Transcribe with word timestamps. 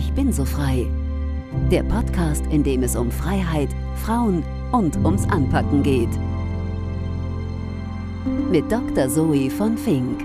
Ich 0.00 0.14
bin 0.14 0.32
so 0.32 0.46
frei. 0.46 0.86
Der 1.70 1.82
Podcast, 1.82 2.46
in 2.46 2.64
dem 2.64 2.82
es 2.82 2.96
um 2.96 3.10
Freiheit, 3.10 3.68
Frauen 3.96 4.42
und 4.72 4.96
ums 4.96 5.28
Anpacken 5.28 5.82
geht. 5.82 6.08
Mit 8.50 8.72
Dr. 8.72 9.10
Zoe 9.10 9.50
von 9.50 9.76
Fink. 9.76 10.22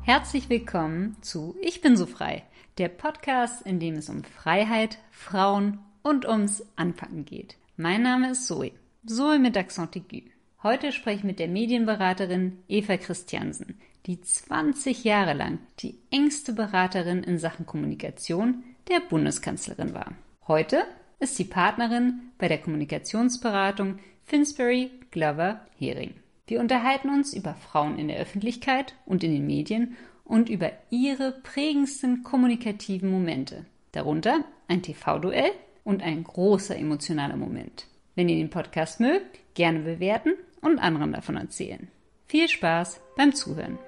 Herzlich 0.00 0.48
willkommen 0.48 1.18
zu 1.20 1.54
Ich 1.60 1.82
bin 1.82 1.98
so 1.98 2.06
frei, 2.06 2.42
der 2.78 2.88
Podcast, 2.88 3.66
in 3.66 3.78
dem 3.80 3.96
es 3.96 4.08
um 4.08 4.24
Freiheit, 4.24 4.96
Frauen 5.10 5.78
und 6.02 6.26
ums 6.26 6.64
Anpacken 6.76 7.26
geht. 7.26 7.58
Mein 7.76 8.02
Name 8.02 8.30
ist 8.30 8.46
Zoe, 8.46 8.72
Zoe 9.04 9.38
mit 9.38 9.58
Accent 9.58 9.94
aigu. 9.94 10.22
Heute 10.62 10.90
spreche 10.92 11.18
ich 11.18 11.24
mit 11.24 11.38
der 11.38 11.48
Medienberaterin 11.48 12.60
Eva 12.66 12.96
Christiansen, 12.96 13.78
die 14.06 14.20
20 14.20 15.04
Jahre 15.04 15.32
lang 15.32 15.58
die 15.80 15.98
engste 16.10 16.52
Beraterin 16.52 17.22
in 17.22 17.38
Sachen 17.38 17.66
Kommunikation 17.66 18.64
der 18.88 19.00
Bundeskanzlerin 19.00 19.94
war. 19.94 20.12
Heute 20.46 20.84
ist 21.20 21.36
sie 21.36 21.44
Partnerin 21.44 22.32
bei 22.38 22.48
der 22.48 22.58
Kommunikationsberatung 22.58 23.98
Finsbury 24.24 24.90
Glover 25.10 25.60
Hering. 25.78 26.14
Wir 26.46 26.60
unterhalten 26.60 27.08
uns 27.08 27.32
über 27.32 27.54
Frauen 27.54 27.98
in 27.98 28.08
der 28.08 28.18
Öffentlichkeit 28.18 28.94
und 29.06 29.24
in 29.24 29.32
den 29.32 29.46
Medien 29.46 29.96
und 30.24 30.50
über 30.50 30.72
ihre 30.90 31.32
prägendsten 31.42 32.22
kommunikativen 32.22 33.10
Momente. 33.10 33.64
Darunter 33.92 34.44
ein 34.68 34.82
TV-Duell 34.82 35.52
und 35.84 36.02
ein 36.02 36.24
großer 36.24 36.76
emotionaler 36.76 37.36
Moment. 37.36 37.86
Wenn 38.14 38.28
ihr 38.28 38.36
den 38.36 38.50
Podcast 38.50 39.00
mögt, 39.00 39.38
gerne 39.54 39.80
bewerten 39.80 40.34
und 40.60 40.78
anderen 40.78 41.12
davon 41.12 41.36
erzählen. 41.36 41.88
Viel 42.26 42.48
Spaß 42.48 43.00
beim 43.16 43.34
Zuhören. 43.34 43.78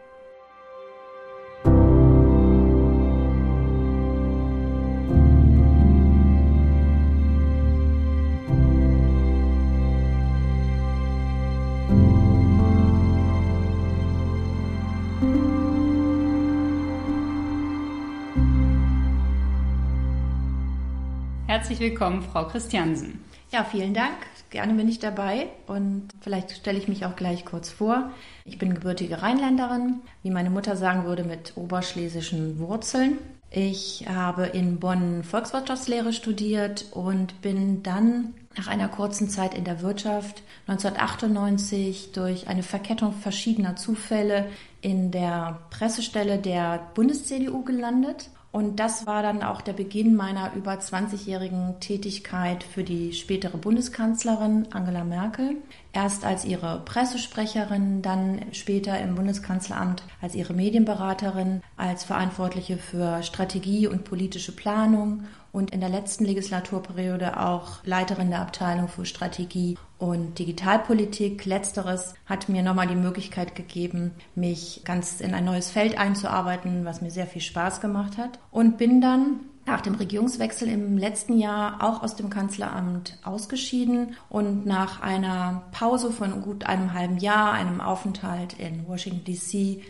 Herzlich 21.67 21.91
willkommen, 21.91 22.23
Frau 22.23 22.47
Christiansen. 22.47 23.25
Ja, 23.51 23.65
vielen 23.65 23.93
Dank. 23.93 24.15
Gerne 24.51 24.75
bin 24.75 24.89
ich 24.89 25.01
dabei 25.01 25.49
und 25.67 26.11
vielleicht 26.21 26.53
stelle 26.53 26.79
ich 26.79 26.87
mich 26.87 27.05
auch 27.05 27.17
gleich 27.17 27.45
kurz 27.45 27.71
vor. 27.71 28.13
Ich 28.45 28.57
bin 28.57 28.73
gebürtige 28.73 29.21
Rheinländerin, 29.21 29.97
wie 30.23 30.31
meine 30.31 30.51
Mutter 30.51 30.77
sagen 30.77 31.07
würde, 31.07 31.25
mit 31.25 31.55
oberschlesischen 31.57 32.61
Wurzeln. 32.61 33.19
Ich 33.51 34.07
habe 34.09 34.47
in 34.47 34.79
Bonn 34.79 35.25
Volkswirtschaftslehre 35.25 36.13
studiert 36.13 36.87
und 36.93 37.43
bin 37.43 37.83
dann 37.83 38.35
nach 38.57 38.69
einer 38.69 38.87
kurzen 38.87 39.29
Zeit 39.29 39.53
in 39.53 39.65
der 39.65 39.83
Wirtschaft 39.83 40.45
1998 40.69 42.13
durch 42.13 42.47
eine 42.47 42.63
Verkettung 42.63 43.13
verschiedener 43.13 43.75
Zufälle 43.75 44.47
in 44.83 45.11
der 45.11 45.59
Pressestelle 45.71 46.39
der 46.39 46.91
Bundes-CDU 46.95 47.65
gelandet 47.65 48.31
und 48.57 48.81
das 48.81 49.07
war 49.07 49.23
dann 49.23 49.43
auch 49.43 49.61
der 49.61 49.75
Beginn 49.75 50.17
meiner 50.17 50.55
über 50.55 50.73
20-jährigen 50.73 51.79
Tätigkeit 51.79 52.65
für 52.65 52.85
die 52.85 53.13
spätere 53.13 53.59
Bundeskanzlerin 53.59 54.69
Angela 54.71 55.05
Merkel. 55.05 55.57
Erst 55.93 56.25
als 56.25 56.47
ihre 56.47 56.81
Pressesprecherin, 56.87 58.01
dann 58.01 58.41
später 58.53 58.99
im 58.99 59.15
Bundeskanzleramt 59.15 60.05
als 60.23 60.35
ihre 60.35 60.55
Medienberaterin, 60.55 61.61
als 61.77 62.05
Verantwortliche 62.05 62.79
für 62.79 63.23
Strategie 63.23 63.89
und 63.89 64.05
politische 64.05 64.53
Planung 64.53 65.25
und 65.53 65.73
in 65.73 65.81
der 65.81 65.91
letzten 65.91 66.25
Legislaturperiode 66.25 67.39
auch 67.39 67.85
Leiterin 67.85 68.31
der 68.31 68.41
Abteilung 68.41 68.89
für 68.89 69.05
Strategie 69.05 69.77
und 69.99 70.39
Digitalpolitik. 70.39 71.45
Letzteres 71.45 72.15
hat 72.27 72.49
mir 72.49 72.63
nochmal 72.63 72.87
die 72.87 72.95
Möglichkeit 72.95 73.55
gegeben, 73.55 74.13
mich 74.35 74.83
ganz 74.85 75.21
in 75.21 75.35
ein 75.35 75.45
neues 75.45 75.71
Feld 75.71 75.99
einzuarbeiten, 75.99 76.85
was 76.85 77.01
mir 77.01 77.11
sehr 77.11 77.27
viel 77.27 77.43
Spaß 77.43 77.81
gemacht 77.81 78.19
hat. 78.19 78.39
Und 78.51 78.79
bin 78.79 79.01
dann 79.01 79.41
nach 79.67 79.81
dem 79.81 79.97
Regierungswechsel 79.97 80.69
im 80.69 80.97
letzten 80.97 81.39
Jahr 81.39 81.83
auch 81.83 82.03
aus 82.03 82.15
dem 82.15 82.31
Kanzleramt 82.31 83.19
ausgeschieden 83.25 84.15
und 84.29 84.65
nach 84.65 85.03
einer 85.03 85.65
Pause 85.73 86.13
von 86.13 86.41
gut 86.41 86.65
einem 86.65 86.93
halben 86.93 87.19
Jahr, 87.19 87.53
einem 87.53 87.81
Aufenthalt 87.81 88.55
in 88.55 88.87
Washington 88.87 89.25
DC, 89.25 89.83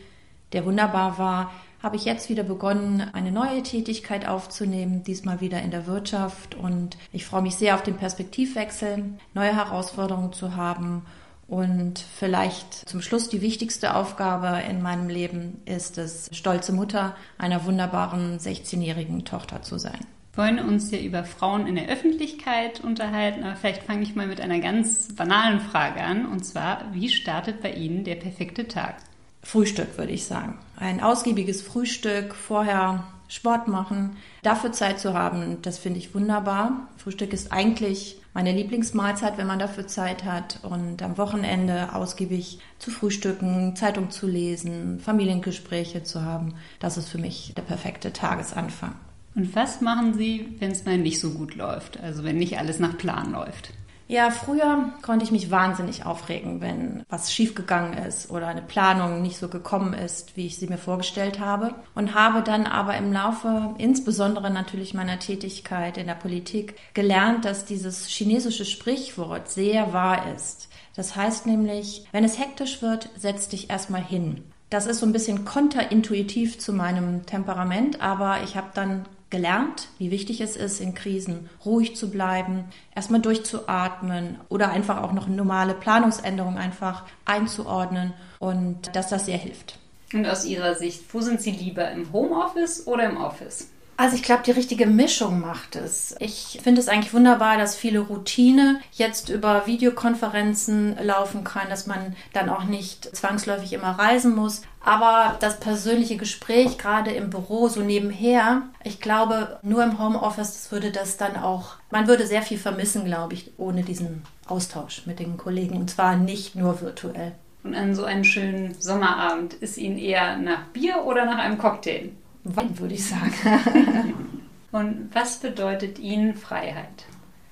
der 0.53 0.65
wunderbar 0.65 1.19
war, 1.19 1.51
habe 1.87 1.95
ich 1.95 2.05
jetzt 2.05 2.29
wieder 2.29 2.43
begonnen, 2.43 3.01
eine 3.13 3.31
neue 3.31 3.63
Tätigkeit 3.63 4.27
aufzunehmen, 4.27 5.05
diesmal 5.05 5.41
wieder 5.41 5.63
in 5.63 5.71
der 5.71 5.87
Wirtschaft. 5.87 6.57
Und 6.57 6.97
ich 7.13 7.25
freue 7.25 7.43
mich 7.43 7.55
sehr 7.55 7.77
auf 7.77 7.85
den 7.85 7.95
Perspektivwechsel, 7.95 9.05
neue 9.35 9.55
Herausforderungen 9.55 10.33
zu 10.33 10.57
haben. 10.57 11.03
Und 11.47 12.01
vielleicht 12.01 12.89
zum 12.89 13.03
Schluss 13.03 13.29
die 13.29 13.41
wichtigste 13.41 13.95
Aufgabe 13.95 14.63
in 14.69 14.83
meinem 14.83 15.09
Leben 15.09 15.63
ist 15.65 15.97
es, 15.97 16.29
stolze 16.33 16.73
Mutter 16.73 17.15
einer 17.39 17.65
wunderbaren 17.65 18.41
16-jährigen 18.41 19.25
Tochter 19.25 19.63
zu 19.63 19.79
sein. 19.79 20.01
Wir 20.35 20.43
wollen 20.43 20.59
uns 20.59 20.91
ja 20.91 20.99
über 20.99 21.23
Frauen 21.23 21.69
in 21.69 21.77
der 21.77 21.87
Öffentlichkeit 21.87 22.81
unterhalten, 22.81 23.45
aber 23.45 23.55
vielleicht 23.55 23.85
fange 23.85 24.03
ich 24.03 24.17
mal 24.17 24.27
mit 24.27 24.41
einer 24.41 24.59
ganz 24.59 25.15
banalen 25.15 25.61
Frage 25.61 26.03
an. 26.03 26.27
Und 26.27 26.45
zwar, 26.45 26.93
wie 26.93 27.09
startet 27.11 27.63
bei 27.63 27.71
Ihnen 27.71 28.03
der 28.03 28.17
perfekte 28.17 28.67
Tag? 28.67 28.97
Frühstück, 29.45 29.97
würde 29.97 30.11
ich 30.11 30.25
sagen. 30.25 30.59
Ein 30.77 31.01
ausgiebiges 31.01 31.63
Frühstück, 31.63 32.35
vorher 32.35 33.05
Sport 33.29 33.67
machen, 33.67 34.17
dafür 34.43 34.73
Zeit 34.73 35.01
zu 35.01 35.15
haben, 35.15 35.61
das 35.63 35.79
finde 35.79 35.99
ich 35.99 36.15
wunderbar. 36.15 36.89
Frühstück 36.97 37.33
ist 37.33 37.51
eigentlich 37.51 38.21
meine 38.35 38.53
Lieblingsmahlzeit, 38.53 39.39
wenn 39.39 39.47
man 39.47 39.59
dafür 39.59 39.87
Zeit 39.87 40.25
hat 40.25 40.61
und 40.63 41.03
am 41.03 41.17
Wochenende 41.19 41.95
ausgiebig 41.95 42.59
zu 42.79 42.91
frühstücken, 42.91 43.75
Zeitung 43.75 44.11
zu 44.11 44.27
lesen, 44.27 45.01
Familiengespräche 45.01 46.03
zu 46.03 46.23
haben. 46.23 46.55
Das 46.79 46.99
ist 46.99 47.09
für 47.09 47.19
mich 47.19 47.55
der 47.57 47.63
perfekte 47.63 48.13
Tagesanfang. 48.13 48.95
Und 49.35 49.57
was 49.57 49.81
machen 49.81 50.15
Sie, 50.15 50.55
wenn 50.59 50.71
es 50.71 50.85
mal 50.85 50.99
nicht 50.99 51.21
so 51.21 51.31
gut 51.31 51.55
läuft? 51.55 51.99
Also 52.01 52.25
wenn 52.25 52.39
nicht 52.39 52.59
alles 52.59 52.79
nach 52.79 52.97
Plan 52.97 53.33
läuft? 53.33 53.73
Ja, 54.09 54.31
früher 54.31 54.93
konnte 55.03 55.25
ich 55.25 55.33
mich 55.33 55.51
wahnsinnig 55.51 56.07
aufregen, 56.07 56.61
wenn 56.61 57.03
was 57.09 57.33
schiefgegangen 57.33 57.99
ist 57.99 58.31
oder 58.31 58.47
eine 58.47 58.63
Planung 58.63 59.21
nicht 59.21 59.37
so 59.37 59.49
gekommen 59.49 59.95
ist, 59.95 60.37
wie 60.37 60.47
ich 60.47 60.59
sie 60.59 60.69
mir 60.69 60.79
vorgestellt 60.79 61.41
habe. 61.41 61.75
Und 61.97 62.15
habe 62.15 62.43
dann 62.43 62.67
aber 62.67 62.97
im 62.97 63.13
Laufe, 63.13 63.75
insbesondere 63.79 64.51
natürlich 64.51 64.95
meiner 64.95 65.19
Tätigkeit 65.19 65.99
in 65.99 66.07
der 66.07 66.15
Politik, 66.15 66.77
gelernt, 66.95 67.45
dass 67.45 67.65
dieses 67.65 68.07
chinesische 68.07 68.65
Sprichwort 68.65 69.51
sehr 69.51 69.93
wahr 69.93 70.33
ist. 70.37 70.69
Das 70.95 71.17
heißt 71.17 71.47
nämlich, 71.47 72.05
wenn 72.13 72.23
es 72.23 72.39
hektisch 72.39 72.83
wird, 72.83 73.11
setz 73.17 73.49
dich 73.49 73.71
erstmal 73.71 74.05
hin. 74.05 74.45
Das 74.71 74.87
ist 74.87 75.01
so 75.01 75.07
ein 75.07 75.13
bisschen 75.13 75.45
konterintuitiv 75.45 76.59
zu 76.59 76.73
meinem 76.73 77.27
Temperament, 77.27 78.01
aber 78.01 78.43
ich 78.45 78.57
habe 78.57 78.69
dann 78.75 79.05
gelernt, 79.31 79.89
wie 79.99 80.11
wichtig 80.11 80.41
es 80.41 80.57
ist, 80.57 80.81
in 80.81 80.95
Krisen 80.95 81.51
ruhig 81.65 81.97
zu 81.97 82.11
bleiben, 82.11 82.65
erstmal 82.95 83.21
durchzuatmen 83.21 84.39
oder 84.49 84.71
einfach 84.71 85.03
auch 85.03 85.13
noch 85.13 85.27
normale 85.27 85.75
Planungsänderungen 85.75 86.59
einfach 86.59 87.05
einzuordnen 87.25 88.13
und 88.39 88.95
dass 88.95 89.09
das 89.09 89.27
sehr 89.27 89.39
hilft. 89.39 89.79
Und 90.13 90.27
aus 90.27 90.45
Ihrer 90.45 90.75
Sicht, 90.77 91.03
wo 91.13 91.21
sind 91.21 91.41
Sie 91.41 91.51
lieber 91.51 91.91
im 91.91 92.13
Homeoffice 92.13 92.87
oder 92.87 93.05
im 93.05 93.17
Office? 93.17 93.69
Also 93.99 94.15
ich 94.15 94.23
glaube, 94.23 94.43
die 94.45 94.51
richtige 94.51 94.87
Mischung 94.87 95.41
macht 95.41 95.75
es. 95.75 96.15
Ich 96.21 96.61
finde 96.63 96.83
es 96.83 96.89
eigentlich 96.89 97.15
wunderbar, 97.15 97.57
dass 97.57 97.77
viele 97.77 98.01
Routine 98.01 98.81
jetzt 98.93 99.31
über 99.31 99.67
Videokonferenzen 99.67 100.99
laufen 101.03 101.45
kann, 101.45 101.71
dass 101.71 101.87
man 101.87 102.15
dann 102.35 102.51
auch 102.51 102.65
nicht 102.65 103.17
zwangsläufig 103.17 103.73
immer 103.73 103.99
reisen 103.99 104.35
muss. 104.35 104.61
Aber 104.87 105.37
das 105.41 105.59
persönliche 105.59 106.17
Gespräch, 106.17 106.79
gerade 106.79 107.11
im 107.11 107.29
Büro, 107.29 107.67
so 107.67 107.81
nebenher, 107.81 108.63
ich 108.85 109.01
glaube, 109.01 109.59
nur 109.63 109.83
im 109.83 109.99
Homeoffice 109.99 110.71
würde 110.71 110.93
das 110.93 111.17
dann 111.17 111.35
auch, 111.35 111.75
man 111.91 112.07
würde 112.07 112.25
sehr 112.25 112.41
viel 112.41 112.57
vermissen, 112.57 113.05
glaube 113.05 113.35
ich, 113.35 113.51
ohne 113.59 113.83
diesen 113.83 114.23
Austausch 114.47 115.05
mit 115.05 115.19
den 115.19 115.39
Kollegen. 115.39 115.77
Und 115.77 115.91
zwar 115.91 116.15
nicht 116.15 116.55
nur 116.55 116.81
virtuell. 116.81 117.33
Und 117.65 117.75
an 117.75 117.97
so 117.97 118.05
einem 118.05 118.23
schönen 118.23 118.81
Sommerabend 118.81 119.55
ist 119.55 119.77
Ihnen 119.77 119.99
eher 119.99 120.37
nach 120.37 120.67
Bier 120.67 121.03
oder 121.05 121.25
nach 121.25 121.39
einem 121.39 121.59
Cocktail? 121.59 122.11
Wein, 122.45 122.79
würde 122.79 122.95
ich 122.95 123.09
sagen. 123.09 124.15
Und 124.71 125.11
was 125.13 125.39
bedeutet 125.39 125.99
Ihnen 125.99 126.37
Freiheit? 126.37 127.07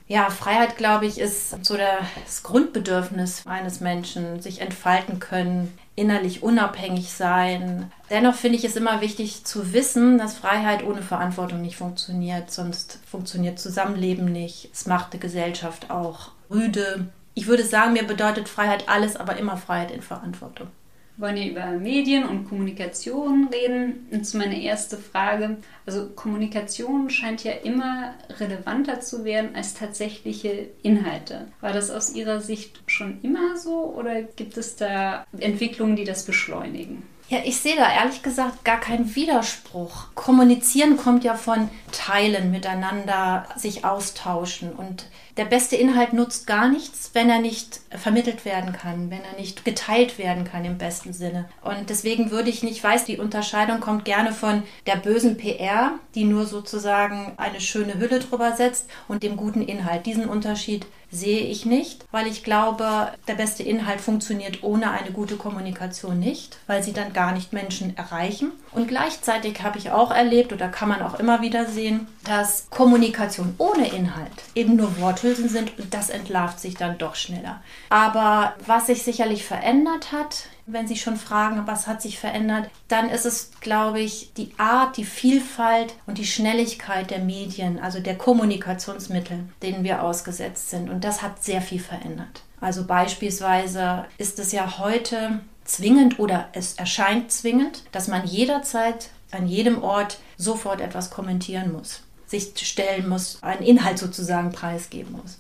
Ja, 0.07 0.31
Freiheit, 0.31 0.77
glaube 0.77 1.07
ich, 1.07 1.19
ist 1.19 1.65
so 1.65 1.77
das 1.77 2.45
Grundbedürfnis 2.45 3.45
eines 3.45 3.81
Menschen, 3.81 4.41
sich 4.41 4.61
entfalten 4.61 5.19
können, 5.19 5.77
innerlich 5.96 6.43
unabhängig 6.43 7.12
sein. 7.12 7.93
Dennoch 8.11 8.35
finde 8.35 8.58
ich 8.58 8.64
es 8.64 8.76
immer 8.76 9.00
wichtig 9.00 9.44
zu 9.44 9.73
wissen, 9.73 10.19
dass 10.19 10.37
Freiheit 10.37 10.85
ohne 10.85 11.02
Verantwortung 11.02 11.62
nicht 11.62 11.76
funktioniert, 11.76 12.50
sonst 12.50 12.99
funktioniert 13.08 13.58
Zusammenleben 13.58 14.26
nicht. 14.26 14.70
Es 14.73 14.87
macht 14.87 15.12
die 15.12 15.20
Gesellschaft 15.20 15.91
auch 15.91 16.32
rüde. 16.50 17.06
Ich 17.35 17.46
würde 17.46 17.64
sagen, 17.64 17.93
mir 17.93 18.05
bedeutet 18.05 18.49
Freiheit 18.49 18.88
alles, 18.88 19.17
aber 19.17 19.37
immer 19.37 19.56
Freiheit 19.56 19.91
in 19.91 20.02
Verantwortung. 20.02 20.69
Wollen 21.16 21.37
ja 21.37 21.46
über 21.46 21.66
Medien 21.66 22.25
und 22.25 22.49
Kommunikation 22.49 23.49
reden. 23.52 24.06
Und 24.11 24.25
zu 24.25 24.37
meiner 24.37 24.56
erste 24.56 24.96
Frage. 24.96 25.58
Also 25.87 26.08
Kommunikation 26.11 27.11
scheint 27.11 27.44
ja 27.44 27.52
immer 27.52 28.14
relevanter 28.38 29.00
zu 29.00 29.25
werden 29.25 29.55
als 29.55 29.75
tatsächliche 29.75 30.69
Inhalte. 30.82 31.46
War 31.61 31.72
das 31.72 31.90
aus 31.90 32.14
Ihrer 32.14 32.40
Sicht 32.40 32.82
schon 32.87 33.20
immer 33.22 33.56
so 33.56 33.94
oder 33.96 34.22
gibt 34.22 34.56
es 34.56 34.76
da 34.76 35.26
Entwicklungen, 35.38 35.96
die 35.96 36.05
das 36.05 36.25
beschleunigen? 36.25 37.02
Ja, 37.28 37.38
ich 37.43 37.58
sehe 37.58 37.76
da 37.76 37.90
ehrlich 37.90 38.22
gesagt 38.22 38.64
gar 38.64 38.78
keinen 38.78 39.14
Widerspruch. 39.14 40.14
Kommunizieren 40.14 40.99
kommt 40.99 41.25
ja 41.25 41.34
von 41.34 41.70
Teilen, 41.90 42.50
miteinander 42.50 43.46
sich 43.56 43.84
austauschen. 43.84 44.72
Und 44.72 45.06
der 45.37 45.45
beste 45.45 45.77
Inhalt 45.77 46.13
nutzt 46.13 46.47
gar 46.47 46.69
nichts, 46.69 47.11
wenn 47.13 47.29
er 47.29 47.41
nicht 47.41 47.81
vermittelt 47.91 48.45
werden 48.45 48.73
kann, 48.73 49.11
wenn 49.11 49.25
er 49.25 49.39
nicht 49.39 49.65
geteilt 49.65 50.19
werden 50.19 50.45
kann 50.45 50.65
im 50.65 50.79
besten 50.79 51.13
Sinne. 51.13 51.49
Und 51.63 51.91
deswegen 51.91 52.31
würde 52.31 52.51
ich 52.51 52.63
nicht, 52.63 52.83
weiß, 52.83 53.05
die 53.05 53.19
Unterscheidung 53.19 53.81
kommt 53.81 54.05
gerne 54.05 54.33
von 54.33 54.63
der 54.87 54.97
bösen 54.97 55.37
PR, 55.37 55.93
die 56.15 56.25
nur 56.25 56.47
sozusagen 56.47 57.33
eine 57.37 57.61
schöne 57.61 57.99
Hülle 57.99 58.21
drüber 58.21 58.53
setzt, 58.57 58.87
und 59.09 59.23
dem 59.23 59.37
guten 59.37 59.63
Inhalt. 59.63 60.07
Diesen 60.07 60.27
Unterschied 60.27 60.87
sehe 61.15 61.41
ich 61.41 61.65
nicht, 61.65 62.05
weil 62.11 62.27
ich 62.27 62.43
glaube, 62.43 63.13
der 63.29 63.35
beste 63.35 63.63
Inhalt 63.63 64.01
funktioniert 64.01 64.63
ohne 64.63 64.91
eine 64.91 65.13
gute 65.13 65.37
Kommunikation 65.37 66.19
nicht, 66.19 66.59
weil 66.67 66.83
sie 66.83 66.93
dann 66.93 67.13
gar 67.13 67.33
nicht 67.33 67.53
Menschen 67.53 67.97
erreichen. 67.97 68.53
Und 68.73 68.89
gleichzeitig 68.89 69.63
habe 69.63 69.79
ich 69.79 69.91
auch 69.91 70.11
erlebt, 70.11 70.53
oder 70.53 70.69
kann 70.69 70.89
man 70.89 71.03
auch 71.03 71.19
immer 71.21 71.41
wieder 71.41 71.67
sehen, 71.67 72.09
dass 72.25 72.69
Kommunikation 72.71 73.55
ohne 73.59 73.89
Inhalt 73.89 74.33
eben 74.55 74.77
nur 74.77 74.97
Worthülsen 75.25 75.49
sind 75.49 75.79
und 75.79 75.94
das 75.94 76.11
entlarvt 76.11 76.61
sich 76.61 76.75
dann 76.75 76.99
doch 76.99 77.15
schneller. 77.15 77.62
Aber 77.88 78.55
was 78.67 78.87
sich 78.87 79.03
sicherlich 79.03 79.44
verändert 79.44 80.12
hat, 80.12 80.49
wenn 80.67 80.87
Sie 80.87 80.97
schon 80.97 81.17
fragen, 81.17 81.67
was 81.67 81.87
hat 81.87 82.03
sich 82.03 82.19
verändert, 82.19 82.71
dann 82.88 83.11
ist 83.11 83.26
es, 83.26 83.50
glaube 83.61 84.00
ich, 84.00 84.32
die 84.35 84.53
Art, 84.59 84.97
die 84.97 85.05
Vielfalt 85.05 85.94
und 86.06 86.19
die 86.19 86.26
Schnelligkeit 86.26 87.11
der 87.11 87.19
Medien, 87.19 87.79
also 87.79 88.00
der 88.00 88.17
Kommunikationsmittel, 88.17 89.44
denen 89.62 89.85
wir 89.85 90.03
ausgesetzt 90.03 90.71
sind. 90.71 90.88
Und 90.91 91.05
das 91.05 91.23
hat 91.23 91.43
sehr 91.43 91.61
viel 91.61 91.81
verändert. 91.81 92.43
Also 92.61 92.87
beispielsweise 92.87 94.06
ist 94.17 94.38
es 94.38 94.53
ja 94.53 94.79
heute 94.79 95.41
zwingend 95.65 96.19
oder 96.19 96.49
es 96.53 96.75
erscheint 96.75 97.31
zwingend, 97.31 97.82
dass 97.93 98.09
man 98.09 98.26
jederzeit 98.26 99.11
an 99.32 99.47
jedem 99.47 99.82
Ort 99.82 100.19
sofort 100.37 100.81
etwas 100.81 101.11
kommentieren 101.11 101.73
muss, 101.73 102.04
sich 102.41 102.67
stellen 102.67 103.09
muss, 103.09 103.43
einen 103.43 103.63
Inhalt 103.63 103.99
sozusagen 103.99 104.53
preisgeben 104.53 105.13
muss. 105.13 105.39